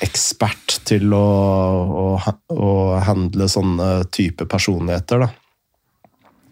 [0.05, 1.25] ekspert til å,
[1.91, 2.05] å,
[2.55, 2.69] å
[3.03, 5.25] handle sånne type personligheter.
[5.25, 5.27] Da.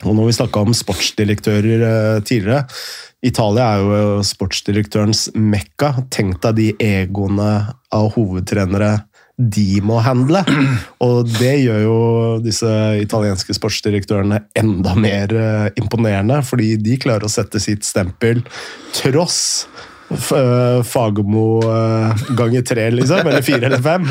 [0.03, 2.65] Og når vi snakka om sportsdirektører uh, tidligere
[3.21, 5.93] Italia er jo sportsdirektørens mekka.
[6.13, 7.51] Tenk deg de egoene
[7.93, 8.95] av hovedtrenere
[9.41, 10.41] de må handle.
[11.05, 11.99] Og det gjør jo
[12.45, 18.43] disse italienske sportsdirektørene enda mer eh, imponerende, fordi de klarer å sette sitt stempel
[18.97, 19.39] tross
[20.11, 23.25] eh, Fagermo eh, ganger tre, liksom.
[23.25, 24.09] Eller fire eller fem.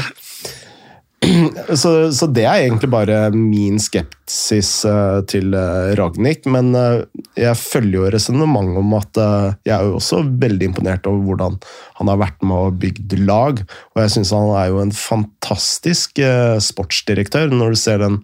[1.80, 6.46] så, så, det er egentlig bare min skepsis uh, til uh, Ragnhild.
[6.50, 7.02] Men uh,
[7.36, 9.20] jeg følger jo resonnementet om at
[9.68, 11.58] jeg er jo også veldig imponert over hvordan
[12.00, 13.60] han har vært med og bygd lag.
[13.92, 16.22] Og jeg syns han er jo en fantastisk
[16.64, 17.52] sportsdirektør.
[17.52, 18.20] Når du ser den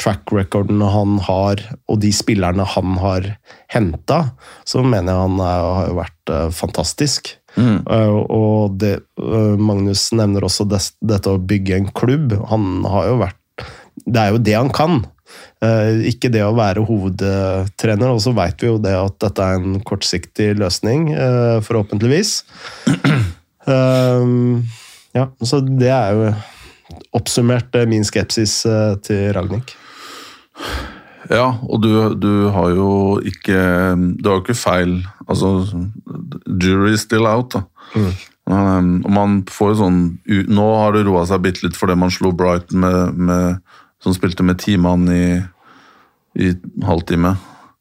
[0.00, 3.34] track recorden han har, og de spillerne han har
[3.72, 4.20] henta,
[4.68, 7.36] så mener jeg han er, har vært fantastisk.
[7.56, 7.82] Mm.
[8.32, 12.36] Og det, uh, Magnus nevner også det, dette å bygge en klubb.
[12.52, 13.66] Han har jo vært
[14.08, 15.02] Det er jo det han kan.
[15.62, 18.08] Uh, ikke det å være hovedtrener.
[18.08, 21.10] Og så veit vi jo det at dette er en kortsiktig løsning,
[21.66, 22.32] forhåpentligvis.
[25.18, 26.32] ja, så det er jo
[27.16, 28.62] oppsummert min skepsis
[29.06, 29.76] til Ragnhild.
[31.30, 33.58] Ja, og du, du, har jo ikke
[34.18, 34.96] Du har jo ikke feil.
[35.28, 35.54] Altså,
[36.46, 37.62] jury is still out, da.
[37.94, 38.12] Mm.
[38.44, 39.98] Um, og man får jo sånn
[40.50, 43.60] Nå har det roa seg bitte litt fordi man slo Brighton med, med,
[44.02, 45.38] som spilte med ti mann i,
[46.34, 46.50] i
[46.82, 47.36] halvtime.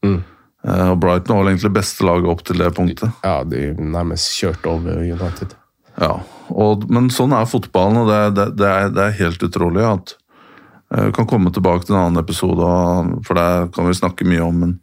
[0.06, 0.20] Mm.
[0.62, 3.10] Uh, og Brighton var egentlig beste laget opp til det punktet.
[3.26, 5.58] Ja, de nærmest kjørte over United.
[5.98, 6.20] Ja,
[6.54, 10.16] og, men sånn er fotballen, og det, det, det, er, det er helt utrolig at
[10.92, 12.68] vi eh, kan komme tilbake til en annen episode,
[13.24, 14.60] for det kan vi snakke mye om.
[14.66, 14.76] Men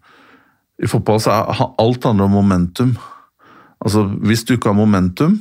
[0.81, 2.97] i fotball så er alt handler om momentum.
[3.85, 5.41] Altså, Hvis du ikke har momentum,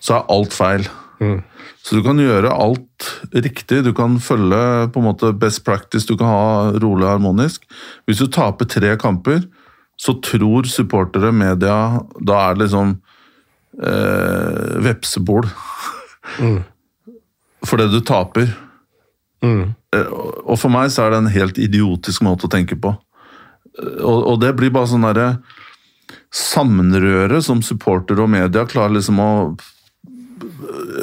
[0.00, 0.88] så er alt feil.
[1.20, 1.42] Mm.
[1.84, 3.82] Så du kan gjøre alt riktig.
[3.84, 7.66] Du kan følge på en måte best practice, du kan ha rolig og harmonisk.
[8.06, 9.44] Hvis du taper tre kamper,
[10.00, 12.96] så tror supportere, media Da er det liksom
[13.84, 15.44] eh, vepsebol.
[16.40, 16.62] Mm.
[17.68, 18.48] Fordi du taper.
[19.44, 19.72] Mm.
[20.44, 22.92] Og for meg så er det en helt idiotisk måte å tenke på.
[23.78, 25.32] Eh, og, og det blir bare sånn derre
[26.34, 29.30] sammenrøre som supporter og media klarer liksom å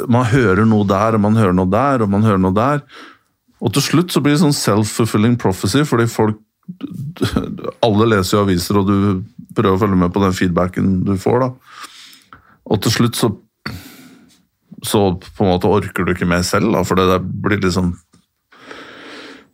[0.07, 2.81] Man hører noe der, og man hører noe der, og man hører noe der.
[3.63, 6.43] Og til slutt så blir det sånn self-fulfilling prophecy, fordi folk
[7.85, 11.45] Alle leser jo aviser, og du prøver å følge med på den feedbacken du får,
[11.45, 11.83] da.
[12.67, 13.31] Og til slutt så
[14.85, 17.95] så på en måte orker du ikke mer selv, da, for det blir liksom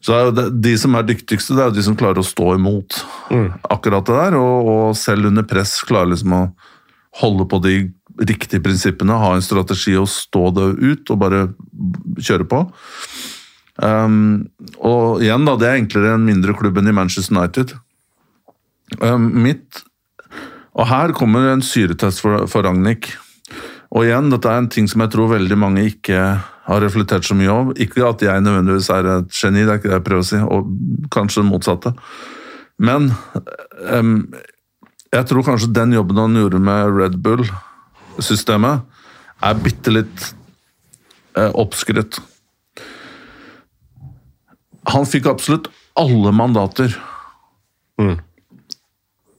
[0.03, 2.99] så det, De som er dyktigste, det er jo de som klarer å stå imot
[3.31, 3.49] mm.
[3.71, 4.37] akkurat det der.
[4.39, 6.43] Og, og, selv under press klarer liksom å
[7.21, 7.75] holde på de
[8.19, 11.45] riktige prinsippene, ha en strategi og stå det ut og bare
[12.19, 12.65] kjøre på.
[13.81, 14.49] Um,
[14.85, 17.73] og igjen, da, det er enklere enn mindre klubben i Manchester United.
[19.01, 19.81] Um, mitt
[20.77, 23.13] Og her kommer en syretest for, for Ragnhild.
[23.93, 26.19] Og igjen, dette er en ting som jeg tror veldig mange ikke
[26.63, 27.71] har reflektert så mye om.
[27.75, 30.39] Ikke at jeg nødvendigvis er et geni, det er ikke det jeg prøver å si,
[30.39, 31.93] og kanskje det motsatte.
[32.83, 33.11] Men
[33.91, 34.15] um,
[35.13, 38.87] jeg tror kanskje den jobben han gjorde med Red Bull-systemet,
[39.43, 40.29] er bitte litt
[41.37, 42.21] uh, oppskrytt.
[44.93, 45.67] Han fikk absolutt
[45.99, 46.95] alle mandater.
[47.99, 48.17] Mm.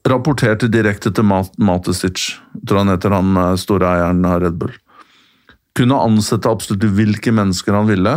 [0.05, 4.73] Rapporterte direkte til Matesic, tror han heter han eh, store eieren av Red Bull
[5.75, 8.15] kunne ansette absolutt hvilke mennesker han ville.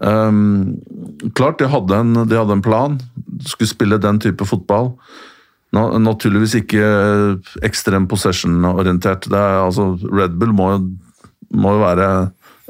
[0.00, 0.78] Um,
[1.34, 2.98] klart, de hadde, en, de hadde, en, plan.
[3.46, 4.94] Skulle spille den type fotball.
[5.74, 6.84] Na, naturligvis ikke
[7.66, 9.28] ekstrem possession-orientert.
[9.34, 10.70] Altså, Red Bull må,
[11.54, 12.08] må jo være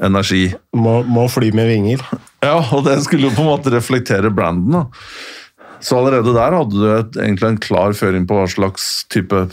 [0.01, 0.47] energi.
[0.77, 2.05] Må, må, fly med vinger.
[2.41, 4.73] Ja, og det skulle jo på en måte reflektere branden.
[4.73, 4.87] Da.
[5.77, 9.43] Så allerede der hadde du et, egentlig en klar føring på hva slags type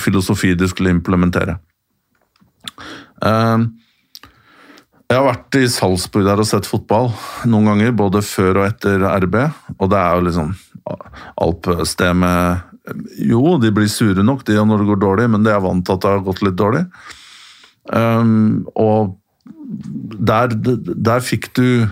[0.00, 1.58] filosofi de skulle implementere.
[3.24, 3.66] Ehm,
[5.04, 7.10] jeg har vært i Salzburg der og sett fotball
[7.50, 9.36] noen ganger, både før og etter RB.
[9.78, 10.54] Og det er jo liksom
[11.40, 12.70] alpested med
[13.24, 15.96] Jo, de blir sure nok de når det går dårlig, men de er vant til
[15.96, 16.82] at det har gått litt dårlig.
[17.88, 19.14] Um, og
[20.28, 21.86] der, der fikk du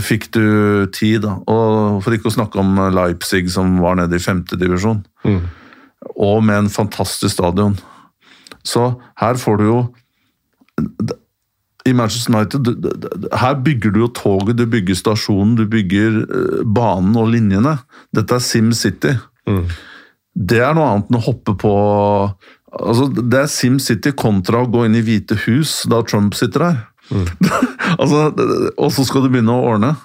[0.00, 1.34] fikk du tid, da.
[1.50, 5.02] Og for ikke å snakke om Leipzig, som var nede i femtedivisjon.
[5.26, 5.40] Mm.
[6.14, 7.74] Og med en fantastisk stadion.
[8.64, 9.80] Så her får du jo
[11.84, 17.16] i Manchester United Her bygger du jo toget, du bygger stasjonen, du bygger eh, banen
[17.18, 17.76] og linjene.
[18.14, 19.16] Dette er Sim City.
[19.50, 19.66] Mm.
[20.32, 21.72] Det er noe annet enn å hoppe på
[22.72, 26.68] altså Det er Sim City kontra å gå inn i Hvite hus da Trump sitter
[26.68, 26.78] der.
[27.10, 27.26] Mm.
[28.00, 28.30] altså,
[28.78, 29.96] og så skal du begynne å ordne.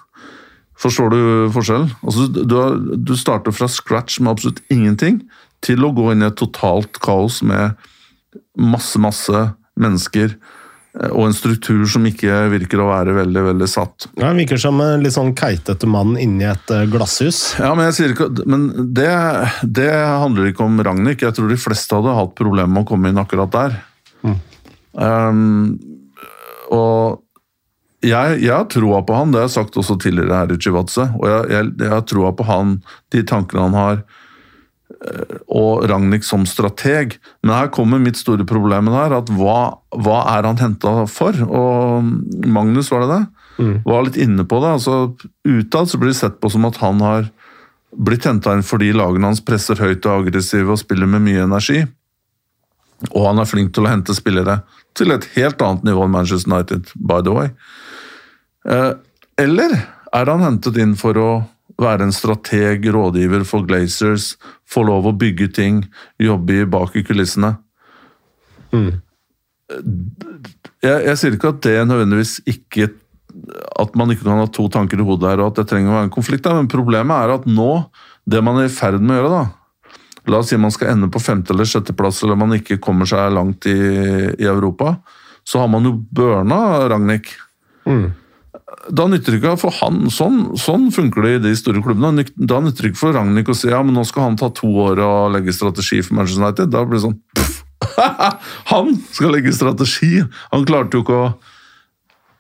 [0.77, 1.19] Forstår du
[1.55, 1.93] forskjellen?
[2.05, 2.57] Altså, du,
[3.05, 5.23] du starter fra scratch med absolutt ingenting
[5.65, 7.77] til å gå inn i et totalt kaos med
[8.57, 9.47] masse, masse
[9.79, 10.35] mennesker
[11.11, 14.07] og en struktur som ikke virker å være veldig veldig satt.
[14.17, 17.41] Ja, Han virker som en litt sånn keitete mann inni et eh, glasshus.
[17.61, 18.67] Ja, Men, ikke, men
[18.97, 19.11] det,
[19.61, 21.21] det handler ikke om Ragnhild.
[21.21, 23.77] Jeg tror de fleste hadde hatt problemer med å komme inn akkurat der.
[24.25, 24.37] Mm.
[24.97, 25.77] Um,
[26.73, 27.21] og
[28.05, 31.09] jeg, jeg har troa på han, det har jeg sagt også tidligere her i Chivatse.
[31.19, 32.79] Og jeg, jeg, jeg har troa på han,
[33.13, 34.01] de tankene han har,
[35.47, 37.17] og Ragnhild som strateg.
[37.43, 41.37] Men her kommer mitt store problem her, at hva, hva er han henta for?
[41.47, 43.23] Og Magnus, var det det?
[43.87, 44.73] Var litt inne på det.
[44.77, 44.97] altså
[45.47, 47.29] Utad så blir det sett på som at han har
[47.97, 51.81] blitt henta inn fordi lagene hans presser høyt og aggressive og spiller med mye energi.
[53.13, 54.61] Og han er flink til å hente spillere
[54.97, 57.51] til et helt annet nivå enn Manchester United, by the way.
[58.67, 58.93] Eh,
[59.37, 59.77] eller
[60.13, 61.29] er han hentet inn for å
[61.81, 64.35] være en strateg, rådgiver for Glazers,
[64.67, 65.83] få lov å bygge ting,
[66.21, 67.55] jobbe i bak i kulissene?
[70.83, 72.85] Jeg, jeg sier ikke at det nødvendigvis ikke
[73.77, 75.97] At man ikke kan ha to tanker i hodet her, og at det trenger å
[75.97, 77.71] være en konflikt, der, men problemet er at nå,
[78.25, 79.43] det man er i ferd med å gjøre, da
[80.27, 83.31] La oss si man skal ende på femte- eller sjetteplass, eller man ikke kommer seg
[83.31, 83.77] langt i,
[84.35, 84.97] i Europa.
[85.47, 86.57] Så har man jo børna
[86.91, 87.29] Ragnhild.
[88.93, 92.23] Da nytter det ikke for han, sånn, sånn funker det i de store klubbene.
[92.37, 94.69] Da nytter det ikke for Ragnhild å si ja, men nå skal han ta to
[94.87, 96.71] år og legge strategi for Manchester United.
[96.71, 97.57] Da blir det sånn pff,
[98.71, 100.23] Han skal legge strategi!
[100.53, 101.29] Han klarte jo ikke å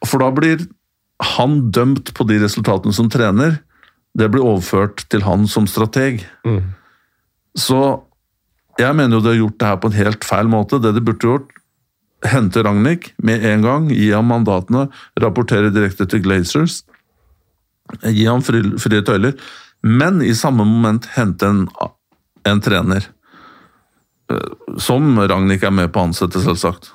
[0.07, 0.65] For da blir
[1.37, 3.55] han dømt på de resultatene som trener.
[4.17, 6.21] Det blir overført til han som strateg.
[7.57, 7.79] Så
[8.77, 10.77] jeg mener jo de har gjort det her på en helt feil måte.
[10.77, 11.49] Det de burde gjort,
[12.25, 14.87] hente Ragnhild med en gang, gi ham mandatene,
[15.21, 16.81] rapportere direkte til Glazers,
[18.03, 19.37] gi ham fri, frie tøyler,
[19.85, 21.65] men i samme moment hente en,
[22.47, 23.05] en trener.
[24.31, 26.91] Eh, Som Ragnhild er med på å ansette, selvsagt.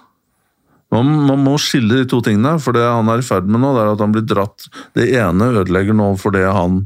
[0.93, 3.71] Man, man må skille de to tingene, for det han er i ferd med nå,
[3.73, 6.83] det er at han blir dratt Det ene ødelegger nå for det han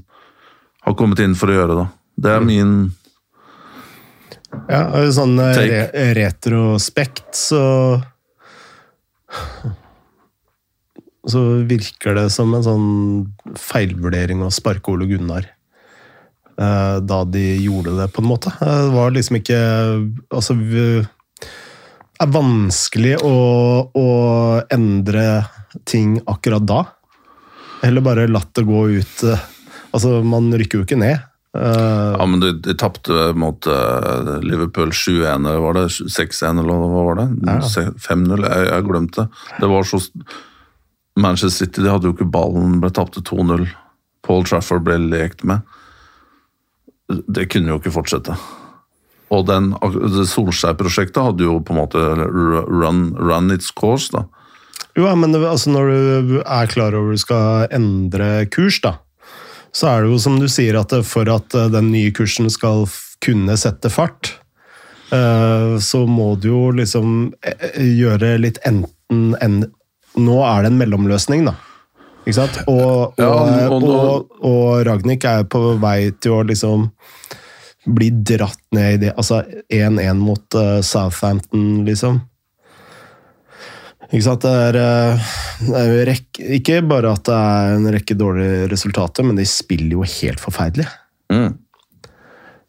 [0.86, 1.78] har kommet inn for å gjøre.
[1.80, 1.86] da.
[2.22, 2.76] Det er min
[4.70, 5.80] Ja, sånn eh, re
[6.20, 7.64] retrospekt, så
[11.26, 12.88] Så virker det som en sånn
[13.58, 15.48] feilvurdering å sparke Ole Gunnar.
[16.58, 18.52] eh, Da de gjorde det, på en måte.
[18.62, 19.58] Eh, Det var liksom ikke
[20.30, 21.08] Altså Det
[22.22, 24.06] er vanskelig å, å
[24.72, 25.26] endre
[25.84, 26.84] ting akkurat da.
[27.82, 29.42] Heller bare latt det gå ut eh,
[29.92, 31.18] Altså, man rykker jo ikke ned.
[31.56, 36.82] Eh, Ja, men de, de tapte mot uh, Liverpool 7-1, eller var det 6-1, eller
[36.82, 37.26] hva var det?
[37.48, 37.56] Ja.
[38.08, 39.26] 5-0, jeg, jeg glemte.
[39.60, 40.00] Det var så
[41.16, 43.64] Manchester City de hadde jo ikke ballen, ble tapte 2-0.
[44.26, 45.64] Paul Trafford ble lekt med.
[47.08, 48.36] Det kunne jo ikke fortsette.
[49.34, 54.26] Og den, det Solskjær-prosjektet hadde jo på en måte run, run its course, da.
[54.96, 55.90] Jo, ja, men det, altså når
[56.28, 58.96] du er klar over du skal endre kurs, da,
[59.76, 62.86] så er det jo som du sier at for at eh, den nye kursen skal
[63.24, 64.32] kunne sette fart,
[65.12, 69.64] eh, så må du jo liksom eh, gjøre litt enten en,
[70.16, 71.52] Nå er det en mellomløsning, da.
[72.24, 72.54] Ikke sant?
[72.72, 76.86] Og, og, Ja, og- og, og, Ragnhild er på vei til å liksom
[77.84, 79.10] bli dratt ned i det.
[79.20, 82.22] Altså 1-1 mot Southampton, liksom.
[84.14, 85.30] Ikke er, eh,
[85.74, 90.06] er rekke, ikke bare at det er en rekke dårlige resultater, men de spiller jo
[90.06, 90.86] helt forferdelig.
[91.32, 91.56] Mm.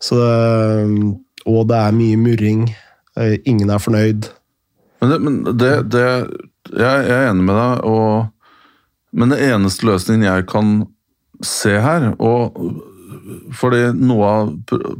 [0.02, 1.14] Så det,
[1.46, 2.68] og det er mye murring.
[3.18, 4.30] eh, Ingen er fornøyd.
[5.02, 6.04] Men, det, men det, det
[6.74, 8.28] jeg, jeg er enig med deg, og,
[9.14, 10.80] men det eneste løsningen jeg kan
[11.46, 12.58] se her og
[13.56, 14.50] fordi noe av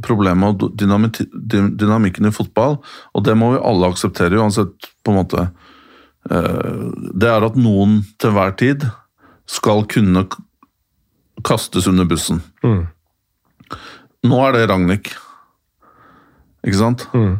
[0.04, 2.76] problemet og dynamikken i fotball,
[3.16, 5.67] og det må vi alle akseptere uansett på en måte eh,
[6.28, 8.84] Det er at noen til hver tid
[9.48, 10.26] skal kunne
[11.46, 12.42] kastes under bussen.
[12.64, 12.86] Mm.
[14.28, 15.12] Nå er det Ragnhild.
[16.66, 17.06] Ikke sant?
[17.14, 17.38] Mm.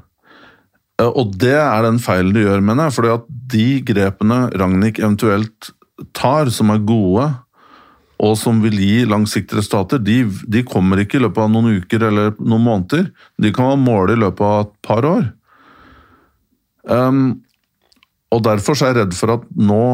[1.00, 2.96] Eh, Og det er den feilen du gjør, mener jeg.
[2.96, 5.72] fordi at de grepene Ragnhild eventuelt
[6.14, 7.26] tar, som er gode,
[8.18, 12.02] og som vil gi langsiktige resultater, de, de kommer ikke i løpet av noen uker
[12.08, 13.10] eller noen måneder.
[13.38, 15.28] De kan man måle i løpet av et par år.
[16.88, 17.42] Um,
[18.34, 19.84] og derfor så er jeg redd for at nå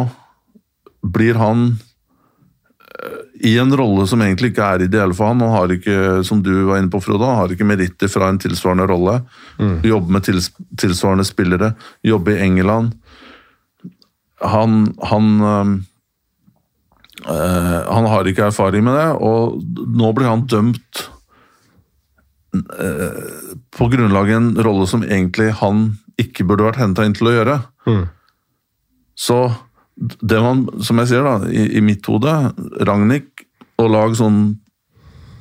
[1.14, 3.20] blir han eh,
[3.50, 5.42] i en rolle som egentlig ikke er ideell for han.
[5.44, 8.40] Han har ikke, som du var inne på, Frode, han har ikke meritter fra en
[8.42, 9.14] tilsvarende rolle.
[9.86, 12.94] Jobbe med tils, tilsvarende spillere, jobbe i England.
[14.44, 14.70] Han,
[15.10, 15.68] han, øh,
[17.28, 19.62] han har ikke erfaring med det, og
[19.94, 21.04] nå blir han dømt
[22.56, 23.22] øh,
[23.76, 25.86] på grunnlag av en rolle som egentlig han
[26.20, 27.56] ikke burde vært henta inn til å gjøre.
[27.88, 28.04] Mm.
[29.14, 29.38] Så
[29.96, 32.32] det man, som jeg sier da, i, i mitt hode,
[32.86, 33.30] Ragnhild,
[33.78, 34.40] å lage sånn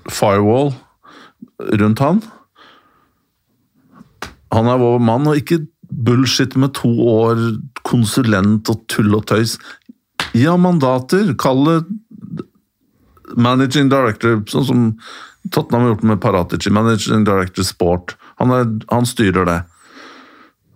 [0.09, 0.71] firewall
[1.80, 2.21] rundt han
[4.53, 7.39] Han er vår mann, og ikke bullshit med to år
[7.86, 9.55] konsulent og tull og tøys.
[10.34, 11.32] Gi ham mandater.
[11.41, 11.78] Kall det
[13.34, 14.84] managing director, sånn som
[15.49, 16.71] Tottenham har gjort med Paratici.
[16.74, 18.15] Managing director sport.
[18.41, 19.59] Han, er, han styrer det.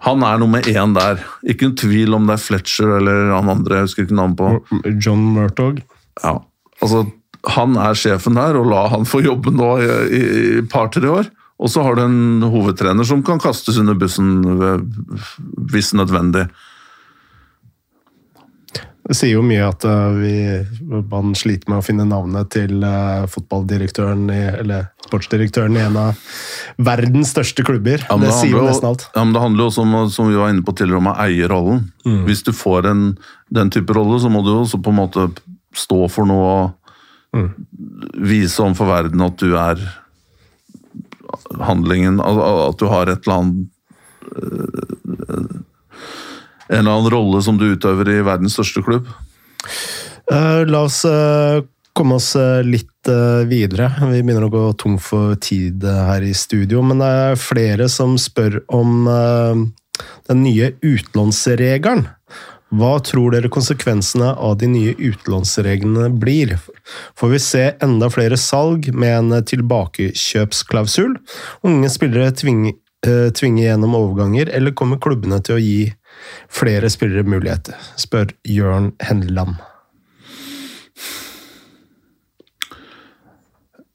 [0.06, 1.24] Han er nummer én der.
[1.48, 3.80] Ikke noen tvil om det er Fletcher eller han andre.
[3.80, 4.92] jeg husker ikke navnet på.
[5.02, 5.82] John Murtog.
[6.24, 6.38] Ja,
[6.82, 7.08] altså
[7.48, 10.22] Han er sjefen der, og la han få jobbe nå i, i,
[10.60, 11.30] i par-tre år.
[11.58, 14.44] Og så har du en hovedtrener som kan kastes under bussen
[15.72, 16.48] hvis nødvendig.
[19.08, 20.32] Det sier jo mye at eh, vi,
[21.08, 26.18] man sliter med å finne navnet til eh, fotballdirektøren i, eller sportsdirektøren i en av
[26.84, 28.04] verdens største klubber.
[28.10, 29.06] Ja, det, det sier jo nesten alt.
[29.16, 31.16] Ja, men det handler jo også om, som vi var inne på tidligere, om å
[31.24, 31.86] eie rollen.
[32.04, 32.26] Mm.
[32.28, 33.06] Hvis du får en,
[33.56, 35.30] den type rolle, så må du også på en måte
[35.78, 36.76] stå for noe og
[37.36, 37.50] Mm.
[38.24, 39.82] vise overfor verden at du er
[41.60, 43.68] handlingen At du har et eller annet
[44.32, 44.96] øh,
[46.68, 49.08] En eller annen rolle som du utøver i verdens største klubb.
[50.32, 51.64] Eh, la oss eh,
[51.96, 52.92] komme oss eh, litt
[53.48, 53.88] videre.
[54.12, 58.18] Vi begynner å gå tom for tid her i studio, men det er flere som
[58.20, 62.04] spør om den nye utlånsregelen.
[62.76, 66.58] Hva tror dere konsekvensene av de nye utlånsreglene blir?
[67.16, 71.16] Får vi se enda flere salg med en tilbakekjøpsklausul?
[71.64, 72.76] Unge spillere tvinger,
[73.40, 75.80] tvinger gjennom overganger, eller kommer klubbene til å gi
[76.50, 77.76] flere spillere muligheter?
[78.00, 79.56] Spør Jørn Henland.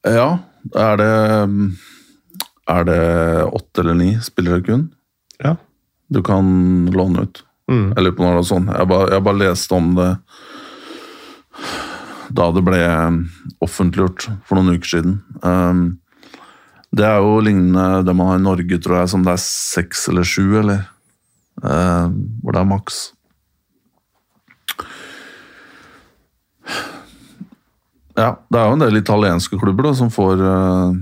[0.06, 0.38] Ja,
[0.74, 1.12] er det
[2.68, 3.00] Er det
[3.52, 4.88] åtte eller ni spillere kun
[5.42, 5.56] Ja.
[6.12, 7.42] du kan låne ut?
[7.70, 7.94] Mm.
[7.96, 8.68] Eller på noe sånt.
[8.68, 10.16] Jeg bare, jeg bare leste om det
[12.32, 12.78] da det ble
[13.60, 15.22] offentliggjort for noen uker siden.
[15.42, 15.98] Um,
[16.94, 20.08] det er jo lignende det man har i Norge, tror jeg, som det er seks
[20.08, 20.86] eller sju, eller?
[21.60, 23.02] Um, hvor det er maks.
[28.16, 30.96] Ja, det er jo en del italienske klubber da, som får uh,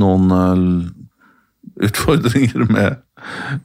[0.00, 0.88] noen uh,
[1.86, 2.98] utfordringer med,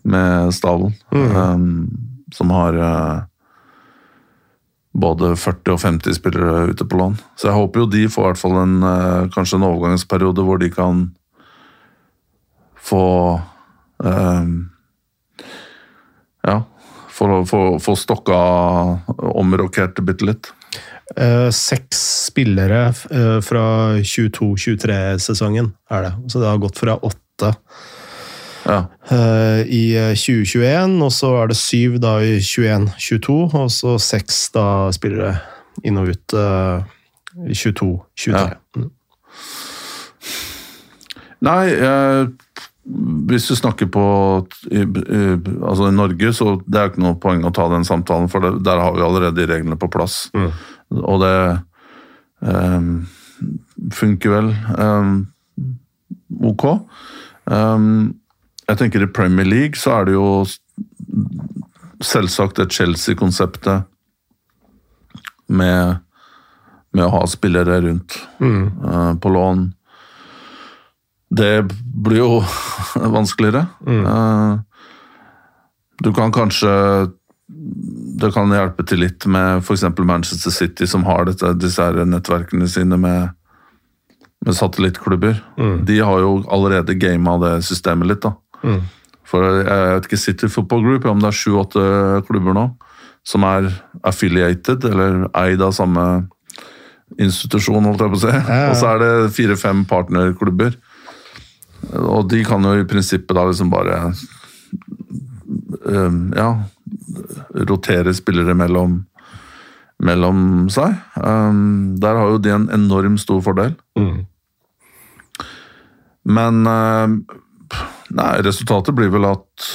[0.03, 0.95] med stallen.
[1.11, 1.89] Um,
[2.35, 3.25] som har uh,
[4.97, 7.17] både 40 og 50 spillere ute på lån.
[7.35, 8.79] Så jeg håper jo de får i hvert fall en,
[9.33, 11.03] kanskje en overgangsperiode hvor de kan
[12.87, 13.05] få
[14.01, 14.55] um,
[16.47, 16.61] Ja,
[17.11, 17.41] for å
[17.81, 18.37] få stokka
[19.35, 20.51] omrokert bitte litt.
[21.15, 23.63] Eh, seks spillere eh, fra
[24.03, 26.11] 22-23-sesongen er det.
[26.27, 27.53] Så det har gått fra åtte
[28.67, 28.81] Ja.
[29.09, 34.49] eh, i eh, 2021, og så er det syv da i 21-22, og så seks
[34.55, 35.37] da spillere
[35.87, 36.37] inn og ut
[37.47, 38.33] i 22-23.
[38.33, 38.49] Ja.
[38.75, 38.91] Mm.
[41.47, 41.63] Nei,
[43.27, 44.03] hvis du snakker på
[44.71, 48.53] altså i Norge, så det er ikke noe poeng å ta den samtalen, for det,
[48.63, 50.29] der har vi allerede de reglene på plass.
[50.31, 50.51] Mm.
[51.01, 51.33] Og det
[52.39, 52.93] um,
[53.91, 55.27] funker vel um,
[56.47, 56.65] ok.
[57.51, 58.15] Um,
[58.67, 60.29] jeg tenker i Premier League så er det jo
[62.03, 63.87] selvsagt det Chelsea-konseptet
[65.47, 65.99] med,
[66.95, 68.63] med å ha spillere rundt Mm.
[68.85, 69.73] uh, på lån.
[71.29, 71.67] Det
[72.03, 72.31] blir jo
[73.17, 73.65] vanskeligere.
[73.87, 74.63] Mm.
[76.03, 76.71] du kan kanskje
[78.21, 79.83] Det kan hjelpe til litt med f.eks.
[79.99, 83.29] Manchester City, som har dette, disse nettverkene sine med,
[84.45, 85.39] med satellittklubber.
[85.87, 88.21] De har jo allerede gama det systemet litt.
[88.25, 88.33] da.
[88.63, 88.81] Mm.
[89.27, 91.87] For jeg vet ikke City Football Group, om det er sju-åtte
[92.27, 92.67] klubber nå
[93.27, 93.69] som er
[94.07, 96.03] affiliated, eller eid av samme
[97.19, 98.35] institusjon, holdt jeg på å si.
[98.35, 98.59] ja.
[98.69, 100.77] Og så er det fire-fem partnerklubber.
[101.95, 103.99] Og de kan jo i prinsippet da liksom bare
[105.85, 106.49] um, Ja,
[107.67, 108.99] rotere spillere mellom,
[110.03, 110.97] mellom seg.
[111.15, 113.75] Um, der har jo de en enorm stor fordel.
[113.99, 114.25] Mm.
[116.27, 117.37] Men eh,
[118.17, 119.71] Nei, resultatet blir vel at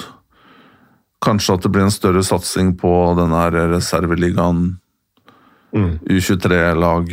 [1.23, 3.45] Kanskje at det blir en større satsing på denne
[3.77, 4.73] reserveligaen,
[5.73, 5.99] Mm.
[6.05, 7.13] U23-lag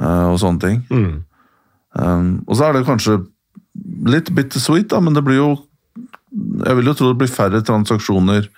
[0.00, 0.80] eh, og sånne ting.
[0.90, 1.20] Mm.
[1.94, 3.20] Um, og så er det kanskje
[4.08, 5.50] litt bittersweet, da, men det blir jo
[6.66, 8.48] Jeg vil jo tro det blir færre transaksjoner,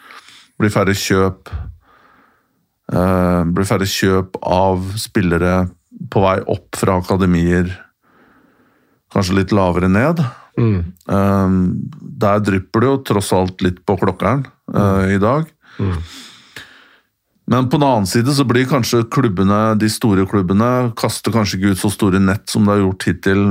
[0.57, 1.51] blir færre kjøp.
[2.89, 5.67] Uh, blir færre kjøp av spillere
[6.13, 7.69] på vei opp fra akademier.
[9.13, 10.23] Kanskje litt lavere ned.
[10.57, 10.79] Mm.
[11.05, 11.59] Um,
[12.01, 15.45] der drypper det jo tross alt litt på klokkeren eh, i dag.
[15.77, 15.99] Mm.
[17.47, 21.77] Men på den annen side så blir kanskje klubbene, de store klubbene kaster kanskje ikke
[21.77, 23.45] ut så store nett som de har gjort hittil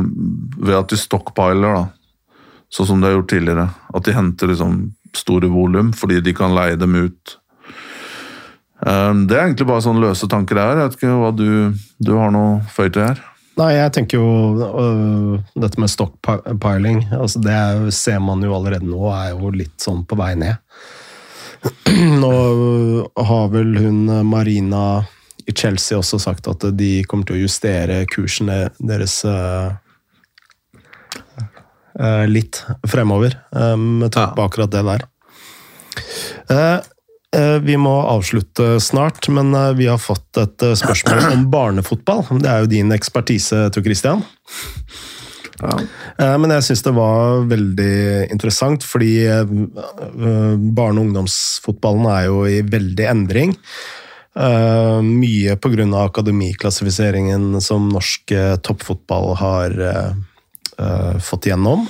[0.60, 2.36] ved at de stockpiler, da.
[2.76, 3.70] Sånn som de har gjort tidligere.
[3.96, 4.80] At de henter liksom
[5.16, 7.38] store volum fordi de kan leie dem ut
[8.86, 10.76] Eh, Det er egentlig bare sånne løse tanker her.
[10.82, 11.48] Jeg vet ikke hva du,
[12.00, 13.24] du har noe føyd til her?
[13.56, 17.06] Nei, jeg tenker jo øh, dette med stockpiling.
[17.16, 20.60] Altså det er, ser man jo allerede nå, er jo litt sånn på vei ned.
[22.22, 22.32] Nå
[23.26, 25.06] har vel hun øh, Marina
[25.46, 28.50] i Chelsea også sagt at de kommer til å justere kursen
[28.80, 29.76] deres øh,
[32.00, 35.06] øh, litt fremover, øh, med tanke på akkurat det der.
[36.50, 36.80] Eh,
[37.38, 42.26] eh, Vi må avslutte snart, men vi har fått et spørsmål om barnefotball.
[42.42, 44.26] Det er jo din ekspertise, Tor Christian.
[45.62, 45.76] Ja.
[46.20, 52.42] Eh, Men jeg syns det var veldig interessant, fordi eh, barne- og ungdomsfotballen er jo
[52.50, 53.56] i veldig endring.
[54.36, 55.86] Eh, Mye pga.
[56.06, 59.80] akademiklassifiseringen som norsk toppfotball har
[61.24, 61.86] fått gjennom.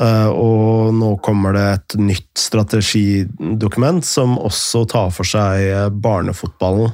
[0.00, 6.90] Eh, og nå kommer det et nytt strategidokument som også tar for seg barnefotballen.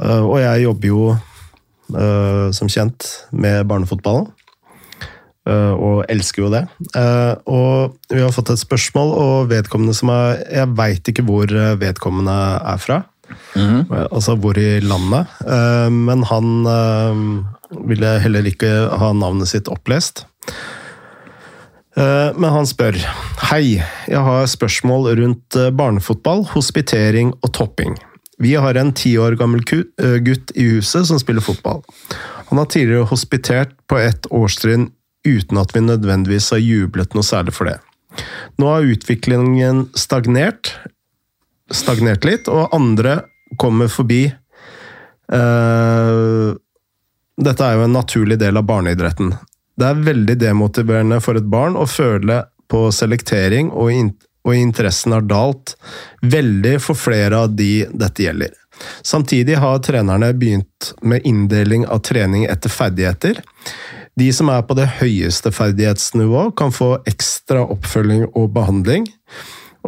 [0.00, 1.04] Og jeg jobber jo
[2.52, 4.28] som kjent med barnefotballen.
[5.48, 6.64] eh, og elsker jo det.
[6.96, 11.44] Eh, og vi har fått et spørsmål, og vedkommende som er Jeg veit ikke hvor
[11.50, 13.02] eh, vedkommende er fra.
[13.54, 14.08] Mm -hmm.
[14.12, 15.26] Altså hvor i landet.
[15.46, 20.26] Eh, men han eh, ville heller ikke ha navnet sitt opplest.
[21.96, 22.94] Eh, Men han spør
[23.50, 27.96] Hei, jeg har spørsmål rundt eh, barnefotball, hospitering og topping.
[28.40, 31.82] Vi har en ti år gammel eh, gutt i huset som spiller fotball.
[32.48, 34.88] Han har tidligere hospitert på ett årstrinn
[35.28, 37.76] uten at vi nødvendigvis har jublet noe særlig for det.
[38.56, 40.72] Nå har utviklingen stagnert,
[41.70, 43.20] stagnert litt, og andre
[43.60, 44.30] kommer forbi.
[45.30, 46.56] Uh,
[47.40, 49.34] dette er jo en naturlig del av barneidretten.
[49.76, 54.16] Det er veldig demotiverende for et barn å føle på selektering, og,
[54.46, 55.74] og interessen har dalt
[56.22, 58.56] veldig for flere av de dette gjelder.
[59.02, 63.42] Samtidig har trenerne begynt med inndeling av trening etter ferdigheter.
[64.18, 69.06] De som er på det høyeste ferdighetsnivå, kan få ekstra oppfølging og behandling.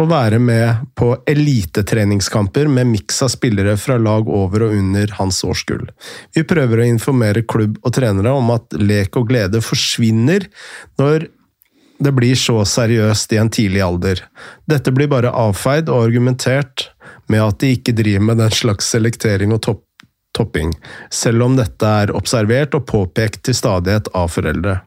[0.00, 5.42] Og være med på elitetreningskamper med miks av spillere fra lag over og under hans
[5.44, 5.84] årskull.
[6.32, 10.48] Vi prøver å informere klubb og trenere om at lek og glede forsvinner
[11.00, 11.28] når
[12.02, 14.24] det blir så seriøst i en tidlig alder.
[14.70, 16.90] Dette blir bare avfeid og argumentert
[17.30, 19.86] med at de ikke driver med den slags selektering og topp
[20.32, 20.70] topping,
[21.12, 24.78] selv om dette er observert og påpekt til stadighet av foreldre.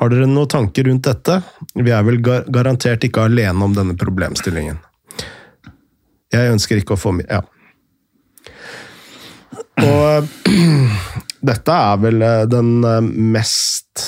[0.00, 1.36] Har dere noen tanker rundt dette?
[1.74, 4.80] Vi er vel gar garantert ikke alene om denne problemstillingen.
[6.34, 7.42] Jeg ønsker ikke å få mye Ja.
[9.80, 10.26] Og
[11.50, 13.00] dette er vel eh, den eh,
[13.36, 14.02] mest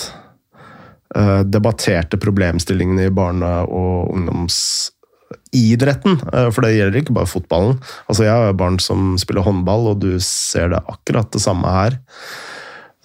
[1.45, 6.17] debatterte problemstillingene i barne- og ungdomsidretten.
[6.33, 7.77] Eh, For det gjelder ikke bare fotballen.
[8.09, 11.99] Altså Jeg har barn som spiller håndball, og du ser det akkurat det samme her.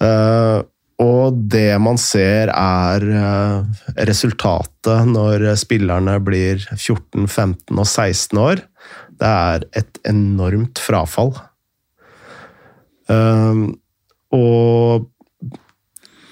[0.00, 0.62] Eh,
[0.98, 3.62] Og det man ser er eh,
[4.08, 8.56] resultatet når spillerne blir 14, 15 og 16 år.
[9.18, 11.34] Det er et enormt frafall.
[13.08, 13.54] Eh,
[14.34, 15.06] Og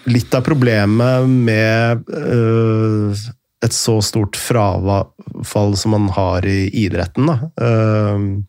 [0.07, 3.25] litt av problemet med uh,
[3.65, 8.45] et så stort frafall som man har i idretten, da, Uh,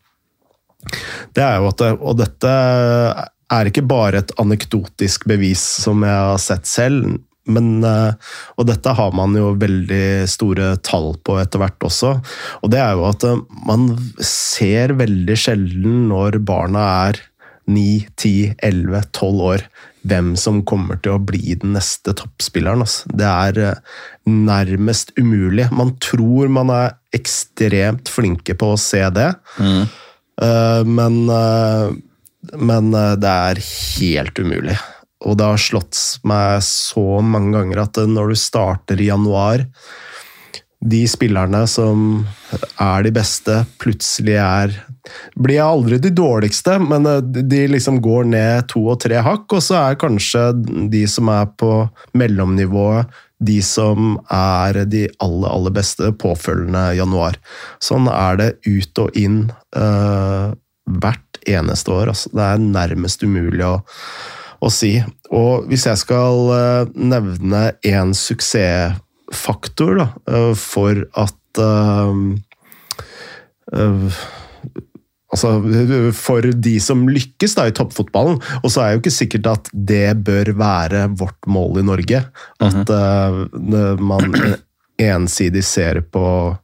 [1.34, 2.50] det er jo at det, Og dette
[3.52, 8.12] er ikke bare et anekdotisk bevis som jeg har sett selv, men, øh,
[8.60, 12.10] og dette har man jo veldig store tall på etter hvert også.
[12.60, 13.24] Og det er jo at
[13.68, 13.88] man
[14.20, 17.22] ser veldig sjelden når barna er
[17.68, 19.64] 9, 10, 11, 12 år,
[20.08, 22.84] hvem som kommer til å bli den neste toppspilleren.
[22.84, 23.12] Altså.
[23.12, 23.80] Det er eh,
[24.30, 25.68] nærmest umulig.
[25.74, 29.30] Man tror man er ekstremt flinke på å se det,
[29.60, 29.82] mm.
[30.88, 31.86] men, eh,
[32.56, 34.78] men eh, det er helt umulig.
[35.26, 39.64] Og det har slått meg så mange ganger at når du starter i januar
[40.84, 42.02] de spillerne som
[42.78, 44.76] er de beste, plutselig er
[45.40, 49.62] Blir aldri de dårligste, men eh, de liksom går ned to og tre hakk, og
[49.64, 50.42] så er kanskje
[50.92, 51.70] de som er på
[52.18, 53.08] mellomnivået,
[53.40, 57.38] de som er de aller, aller beste påfølgende januar.
[57.80, 59.46] Sånn er det ut og inn
[59.78, 60.52] uh,
[60.84, 62.12] hvert eneste år.
[62.12, 62.34] Altså.
[62.34, 63.78] Det er nærmest umulig å,
[64.60, 64.98] å si.
[65.32, 68.14] Og hvis jeg skal eh, nevne én
[69.28, 72.14] suksessfaktor da, eh, for at eh,
[73.72, 74.18] eh,
[75.28, 75.60] Altså,
[76.16, 78.38] for de som lykkes da i toppfotballen.
[78.64, 82.22] Og så er jo ikke sikkert at det bør være vårt mål i Norge.
[82.64, 84.32] At uh, man
[84.96, 86.56] ensidig ser på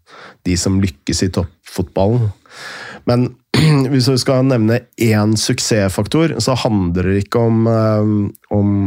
[0.48, 2.32] de som lykkes i toppfotballen.
[3.04, 3.34] Men
[3.92, 7.68] hvis vi skal nevne én suksessfaktor, så handler det ikke om,
[8.48, 8.80] om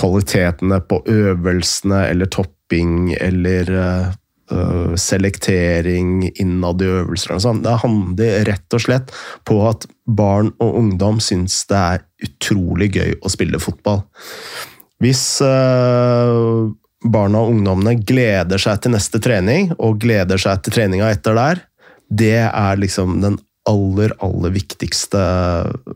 [0.00, 7.62] kvalitetene på øvelsene eller topping eller øh, selektering innad i øvelser og sånn.
[7.66, 9.14] Det handler rett og slett
[9.48, 14.04] på at barn og ungdom syns det er utrolig gøy å spille fotball.
[15.00, 16.68] Hvis uh,
[17.08, 21.62] barna og ungdommene gleder seg til neste trening, og gleder seg til treninga etter der,
[22.10, 23.38] det er liksom den
[23.70, 25.22] aller, aller viktigste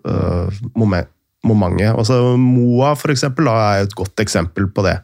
[0.06, 1.10] uh, moment,
[1.44, 1.92] momentet.
[1.94, 4.98] Altså, Moa for eksempel, da, er et godt eksempel på det.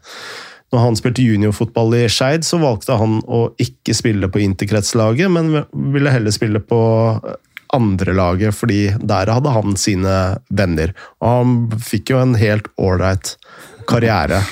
[0.71, 5.65] Når han spilte juniorfotball i Skeid, så valgte han å ikke spille på interkretslaget, men
[5.95, 6.79] ville heller spille på
[7.75, 10.15] andrelaget, fordi der hadde han sine
[10.55, 10.95] venner.
[11.23, 13.35] Og han fikk jo en helt ålreit
[13.91, 14.43] karriere.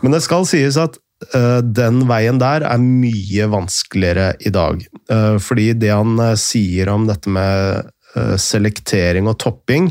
[0.00, 0.96] Men det skal sies at
[1.34, 4.84] uh, den veien der er mye vanskeligere i dag.
[5.12, 7.96] Uh, fordi det han uh, sier om dette med
[8.42, 9.84] selektering og topping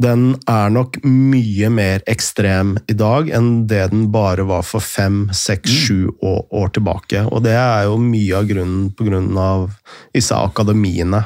[0.00, 5.26] den er nok mye mer ekstrem i dag enn det den bare var for fem,
[5.34, 7.26] seks, sju år, tilbake.
[7.28, 9.68] Og det er jo mye av grunnen på grunn av
[10.14, 11.24] disse akademiene.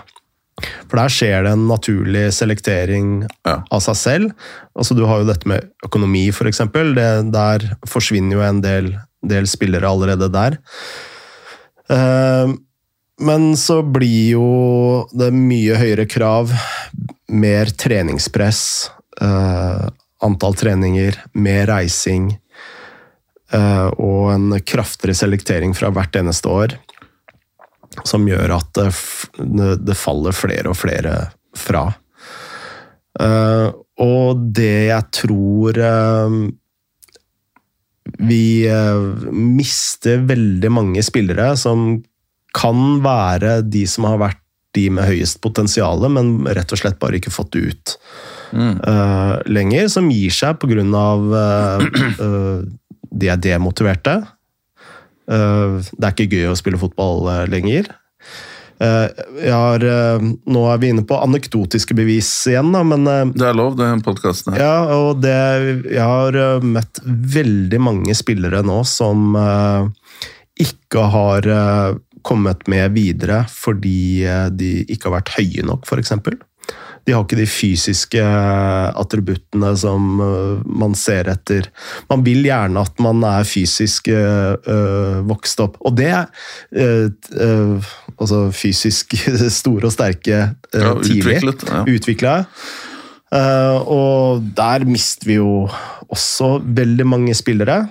[0.88, 3.14] For der skjer det en naturlig selektering
[3.46, 3.56] ja.
[3.62, 4.50] av seg selv.
[4.74, 6.62] Altså Du har jo dette med økonomi, f.eks.
[7.34, 8.92] Der forsvinner jo en del,
[9.22, 10.58] del spillere allerede der.
[11.90, 12.54] Uh,
[13.20, 14.46] men så blir jo
[15.14, 16.50] det mye høyere krav,
[17.30, 18.90] mer treningspress,
[19.22, 19.86] uh,
[20.24, 22.32] antall treninger, mer reising
[23.54, 26.76] uh, og en kraftigere selektering fra hvert eneste år.
[28.02, 31.14] Som gjør at det, det faller flere og flere
[31.54, 31.86] fra.
[33.14, 33.70] Uh,
[34.02, 35.78] og det jeg tror
[38.18, 38.66] vi
[39.30, 41.94] mister veldig mange spillere som
[42.54, 44.40] kan være de som har vært
[44.74, 47.92] de med høyest potensial, men rett og slett bare ikke fått det ut
[48.52, 48.72] mm.
[48.82, 49.86] uh, lenger.
[49.92, 50.82] Som gir seg pga.
[50.82, 51.84] Uh,
[52.18, 52.64] uh,
[53.14, 54.16] de er demotiverte.
[55.30, 57.92] Uh, det er ikke gøy å spille fotball uh, lenger.
[58.84, 59.84] Har,
[60.26, 64.02] nå er vi inne på anekdotiske bevis igjen, da, men Det er lov, det er
[64.04, 64.60] podkasten her.
[64.60, 65.36] Ja, og det,
[65.86, 69.38] jeg har møtt veldig mange spillere nå som
[70.60, 71.48] ikke har
[72.24, 76.14] kommet med videre fordi eh, de ikke har vært høye nok, f.eks.
[77.04, 81.68] De har ikke de fysiske eh, attributtene som eh, man ser etter.
[82.08, 85.76] Man vil gjerne at man er fysisk øh, vokst opp.
[85.84, 86.24] Og det er
[86.72, 89.16] øh, altså fysisk
[89.60, 91.36] store og sterke øh, ja, tidlig.
[91.42, 91.66] Utviklet.
[91.68, 91.84] Ja.
[91.84, 92.36] Utvikla.
[93.90, 95.68] og der mister vi jo
[96.08, 97.88] også veldig mange spillere.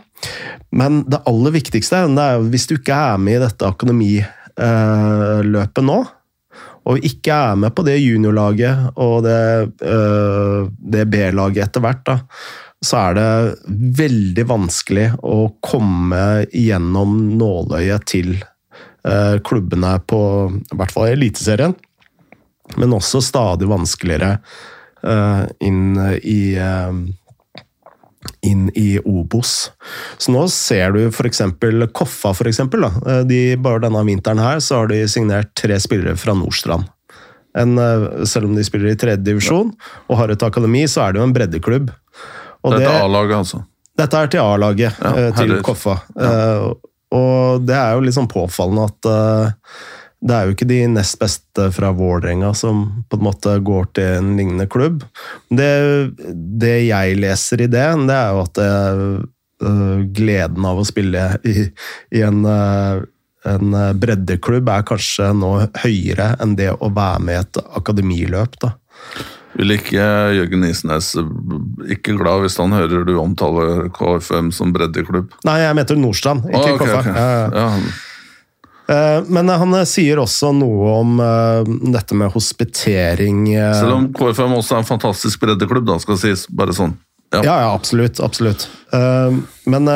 [0.74, 6.00] Men det aller viktigste er hvis du ikke er med i dette akademiløpet nå,
[6.84, 10.62] og ikke er med på det juniorlaget og det, øh,
[10.96, 12.16] det B-laget etter hvert, da,
[12.84, 13.30] så er det
[14.00, 16.20] veldig vanskelig å komme
[16.52, 17.10] igjennom
[17.40, 20.20] nåløyet til øh, klubbene på
[20.52, 21.76] i hvert fall Eliteserien,
[22.80, 24.38] men også stadig vanskeligere
[25.08, 26.60] øh, inn i
[28.44, 29.72] inn i Obos.
[30.18, 31.42] Så nå ser du f.eks.
[31.96, 33.22] Koffa, for eksempel, da.
[33.28, 36.90] De, bare denne vinteren her så har de signert tre spillere fra Nordstrand.
[37.58, 39.70] En, eh, selv om de spiller i tredje divisjon
[40.10, 41.92] og har et akademi, så er det jo en breddeklubb.
[42.64, 43.62] Og dette er A-laget, altså?
[43.98, 46.00] Dette er til A-laget, ja, eh, til Koffa.
[46.18, 46.72] Ja.
[47.14, 49.10] Og det er jo litt sånn påfallende at
[50.24, 54.20] det er jo ikke de nest beste fra Vålerenga som på en måte går til
[54.22, 55.04] en lignende klubb.
[55.52, 55.72] Det,
[56.64, 58.70] det jeg leser i det, det er jo at det,
[59.68, 61.68] uh, gleden av å spille i,
[62.16, 63.04] i en, uh,
[63.52, 68.58] en, breddeklubb er kanskje nå høyere enn det å være med i et akademiløp.
[68.64, 68.74] da.
[69.60, 71.12] Vil ikke Jørgen Isnes
[71.94, 75.36] ikke glad hvis han hører du omtaler KFM som breddeklubb?
[75.46, 77.00] Nei, jeg mente Nordstrand, ikke ah, okay, KFM.
[77.04, 77.20] Okay.
[77.20, 77.68] Ja, ja.
[77.68, 78.10] Eh,
[79.28, 83.46] men han eh, sier også noe om eh, dette med hospitering.
[83.80, 86.46] Selv om KFM også er en fantastisk breddeklubb, da, skal sies.
[86.52, 86.98] Bare sånn.
[87.34, 87.42] Ja.
[87.42, 88.20] ja, ja, absolutt.
[88.22, 88.68] Absolutt.
[89.66, 89.88] Men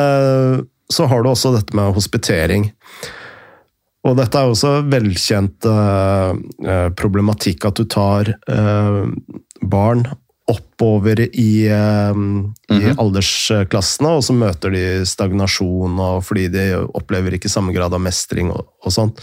[0.90, 2.64] så har du også dette med hospitering.
[4.08, 5.68] Og dette er også velkjent
[6.98, 8.32] problematikk, at du tar
[9.62, 10.02] barn
[10.48, 12.14] oppover i, eh,
[12.72, 12.96] i Mhm.
[12.98, 16.64] aldersklassene, og så møter de stagnasjon og fordi de
[16.94, 19.20] opplever ikke samme grad av mestring og, og sånt.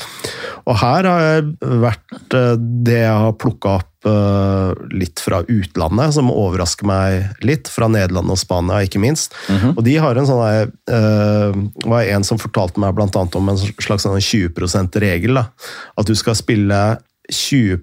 [0.68, 6.14] Og her har jeg vært eh, det jeg har plukka opp uh, litt fra utlandet,
[6.14, 7.66] som overrasker meg litt.
[7.74, 9.34] Fra Nederland og Spania, ikke minst.
[9.50, 14.06] Og de har en sånn Det var en som fortalte meg annet om en slags
[14.06, 15.42] sånn 20 %-regel.
[15.42, 17.00] At du skal spille
[17.32, 17.80] 20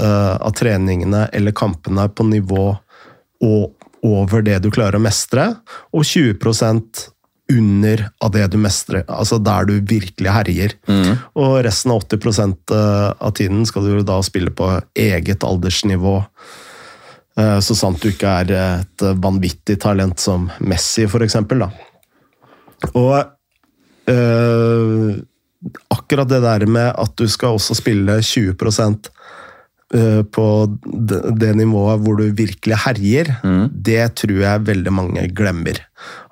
[0.00, 2.64] eh, av treningene eller kampene på nivå
[3.42, 3.74] og
[4.06, 5.48] over det du klarer å mestre,
[5.90, 7.08] og 20%
[7.48, 10.74] under av det du mestrer, altså der du virkelig herjer.
[11.38, 16.18] Og resten av 80% av tiden skal du da spille på eget aldersnivå.
[17.38, 21.64] Eh, Så sant du ikke er et vanvittig talent som Messi, for eksempel.
[21.64, 21.70] Da.
[22.92, 23.16] Og
[24.12, 25.16] eh,
[25.90, 28.54] akkurat det der med at du skal også spille 20
[29.94, 30.46] eh, på
[30.84, 33.32] det, nivået hvor du virkelig herjer,
[33.72, 35.80] det tror jeg veldig mange glemmer.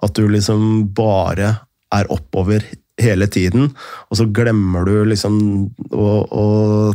[0.02, 1.56] At du liksom bare
[1.94, 2.64] er oppover
[3.00, 3.70] hele tiden,
[4.08, 5.36] og så glemmer du liksom
[5.92, 6.46] å, å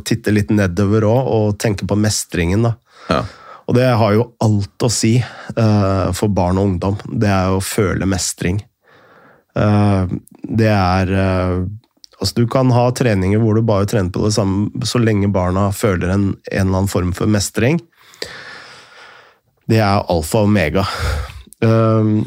[0.06, 2.66] titte litt nedover òg, og tenke på mestringen.
[2.66, 2.74] da.
[3.12, 3.22] Ja.
[3.70, 6.98] Og det har jo alt å si uh, for barn og ungdom.
[7.08, 8.60] Det er å føle mestring.
[9.56, 10.10] Uh,
[10.42, 11.56] det er eh,
[12.22, 15.72] Altså, du kan ha treninger hvor du bare trener på det samme så lenge barna
[15.74, 17.82] føler en, en eller annen form for mestring.
[19.66, 20.86] Det er alfa og omega.
[21.66, 22.22] Um,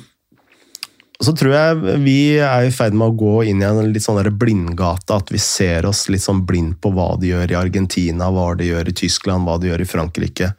[1.22, 4.18] så tror jeg vi er i ferd med å gå inn i en litt sånn
[4.38, 8.50] blindgate, at vi ser oss litt sånn blind på hva de gjør i Argentina, hva
[8.58, 10.50] de gjør i Tyskland, hva de gjør i Frankrike,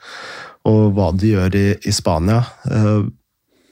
[0.65, 2.39] og hva de gjør i, i Spania.
[2.71, 3.03] Eh,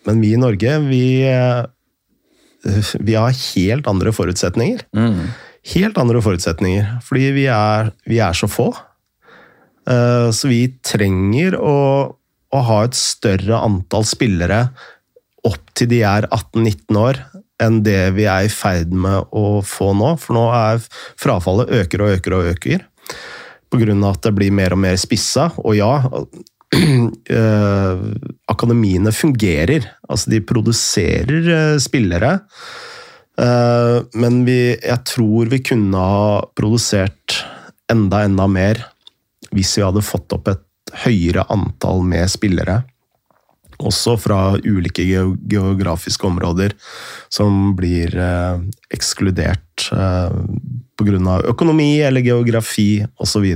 [0.03, 4.83] Men vi i Norge, vi, eh, vi har helt andre forutsetninger.
[4.91, 5.31] Mm.
[5.71, 8.71] Helt andre forutsetninger, fordi vi er, vi er så få.
[9.87, 11.77] Eh, Så vi trenger å,
[12.51, 14.65] å ha et større antall spillere
[15.43, 17.19] opp til de er 18-19 år,
[17.63, 20.13] enn det vi er i ferd med å få nå.
[20.19, 20.83] For nå er
[21.19, 22.85] frafallet øker og øker og øker.
[23.73, 25.47] Av at det blir mer og mer spissa.
[25.63, 25.91] Og ja,
[26.77, 28.03] eh,
[28.53, 29.87] akademiene fungerer.
[30.07, 32.37] Altså, de produserer eh, spillere.
[33.41, 37.39] Eh, men vi, jeg tror vi kunne ha produsert
[37.91, 38.83] enda, enda mer
[39.53, 42.81] hvis vi hadde fått opp et høyere antall med spillere.
[43.83, 46.75] Også fra ulike geografiske områder
[47.33, 48.61] som blir eh,
[48.93, 50.37] ekskludert eh,
[50.99, 51.39] pga.
[51.49, 53.47] økonomi eller geografi osv.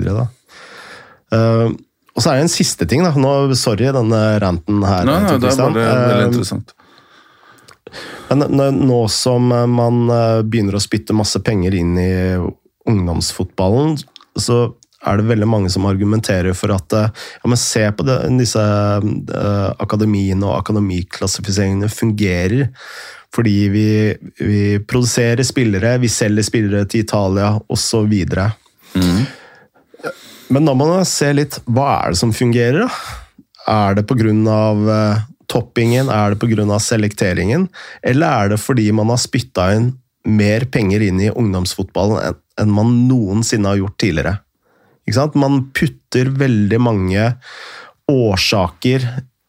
[1.28, 1.70] Uh,
[2.18, 3.04] og så er det en siste ting.
[3.06, 3.12] da.
[3.14, 5.06] Nå, sorry, denne ranten her.
[5.06, 6.74] Nei, nei, det er bare veldig Eh, interessant.
[8.30, 12.11] Men nå som eh, man eh, begynner å spytte masse penger inn i
[12.88, 13.98] ungdomsfotballen,
[14.38, 14.68] så
[15.07, 17.11] er det veldig mange som argumenterer for at eh,
[17.44, 22.72] ja, men se på det, disse uh, akademiene og akademiklassifiseringene fungerer.
[23.36, 23.88] Fordi vi,
[24.40, 28.14] vi produserer spillere, vi selger spillere til Italia osv.
[28.95, 29.26] Mm.
[30.56, 32.88] Men da må man se litt hva er det som fungerer.
[32.88, 33.18] da?
[33.68, 34.34] Er det pga.
[34.80, 36.80] Uh, toppingen, er det pga.
[36.80, 37.69] selekteringen,
[38.03, 39.94] eller er det fordi man har spytta inn
[40.28, 44.38] mer penger inn i ungdomsfotballen enn man noensinne har gjort tidligere?
[45.07, 45.40] Ikke sant?
[45.40, 47.30] Man putter veldig mange
[48.11, 49.06] årsaker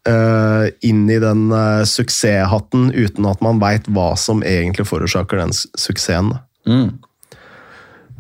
[0.09, 5.55] uh, inn i den uh, suksesshatten uten at man veit hva som egentlig forårsaker den
[5.55, 6.37] suksessen.
[6.69, 6.99] Mm.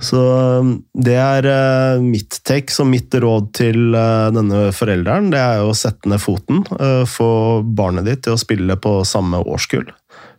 [0.00, 0.18] Så
[0.62, 5.62] um, det er eh, mitt take, så mitt råd til eh, denne forelderen, det er
[5.64, 6.62] å sette ned foten.
[6.78, 7.30] eh, få
[7.62, 9.88] barnet ditt til å spille på samme årskull.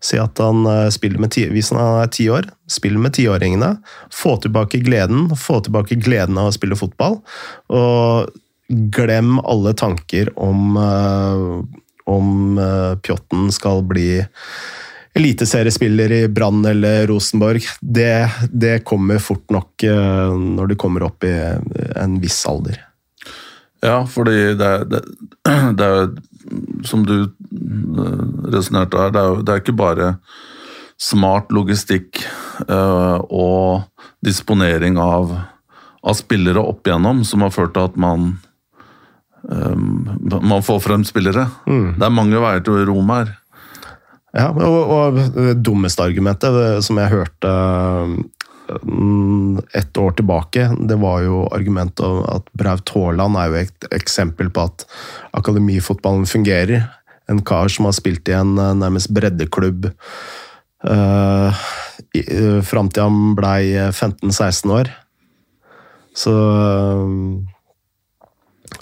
[0.03, 3.73] Si at han eh, spiller med ti, hvis han er ti år, spill med tiåringene.
[4.15, 7.19] Få tilbake gleden, få tilbake gleden av å spille fotball.
[7.75, 8.31] Og
[8.95, 10.77] glem alle tanker om,
[12.05, 12.59] om
[13.01, 14.11] Pjotten skal bli
[15.19, 21.23] eliteseriespiller i Brann eller Rosenborg, det, det kommer fort nok eh, når du kommer opp
[21.27, 21.33] i
[21.99, 22.79] en viss alder.
[23.83, 25.03] Ja, fordi det det,
[25.79, 26.09] det er
[26.87, 28.23] Som du eh,
[28.55, 30.13] resonnerte her, det er, jo- det er ikke bare
[30.99, 32.19] smart logistikk
[32.67, 33.85] eh, og
[34.25, 35.31] disponering av,
[36.03, 38.25] av spillere opp igjennom som har ført til at man
[39.47, 41.45] eh, man får frem spillere.
[41.95, 43.31] Det er mange veier til Rom her.
[44.35, 47.53] Ja, og, og det dummeste argumentet som jeg hørte
[48.85, 53.89] mm, et år tilbake, det var jo argumentet om at Braut Haaland er jo et
[53.97, 54.85] eksempel på at
[55.37, 56.85] akademifotballen fungerer.
[57.29, 59.89] En kar som har spilt i en eh, nærmest breddeklubb
[60.85, 61.65] uh,
[62.65, 64.91] fram til han blei 15-16 år.
[66.17, 66.33] Så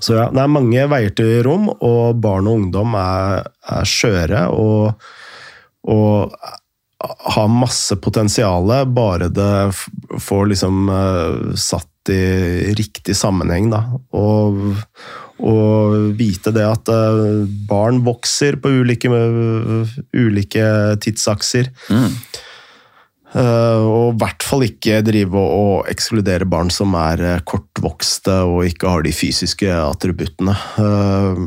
[0.03, 4.43] Så ja, det er mange veier til rom, og barn og ungdom er, er skjøre
[4.53, 4.99] og,
[5.88, 6.34] og
[7.34, 9.72] har masse potensial, bare det
[10.23, 13.84] får liksom eh, satt i riktig sammenheng, da.
[14.18, 14.80] Og,
[15.43, 19.11] og vite det at eh, barn vokser på ulike,
[20.18, 20.68] ulike
[21.03, 21.69] tidsakser.
[21.91, 22.18] Mm.
[23.35, 28.69] Uh, og i hvert fall ikke drive og, ekskludere barn som er eh, kortvokste og
[28.69, 30.55] ikke har de fysiske attributtene.
[30.80, 31.41] Eh,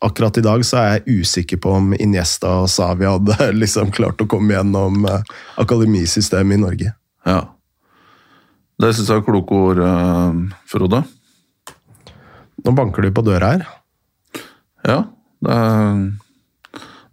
[0.00, 4.20] akkurat i dag så er jeg usikker på om Iniesta og Savi hadde liksom klart
[4.22, 6.92] å komme gjennom eh, akademisystemet i Norge.
[7.28, 7.40] Ja.
[8.78, 10.38] Det syns jeg er kloke ord, eh,
[10.70, 11.02] Frode.
[12.64, 13.66] Nå banker du på døra her.
[14.86, 15.02] Ja,
[15.42, 16.00] det er,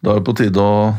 [0.06, 0.94] det er på tide å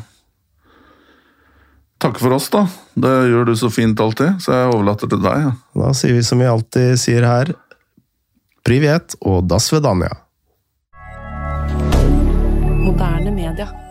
[2.03, 2.67] takke for oss, da.
[2.99, 5.47] Det gjør du så fint alltid, så jeg overlater til deg.
[5.47, 5.55] Ja.
[5.79, 7.55] Da sier vi som vi alltid sier her,
[8.67, 10.26] privet og das svedanja.
[12.87, 13.86] Moderne media.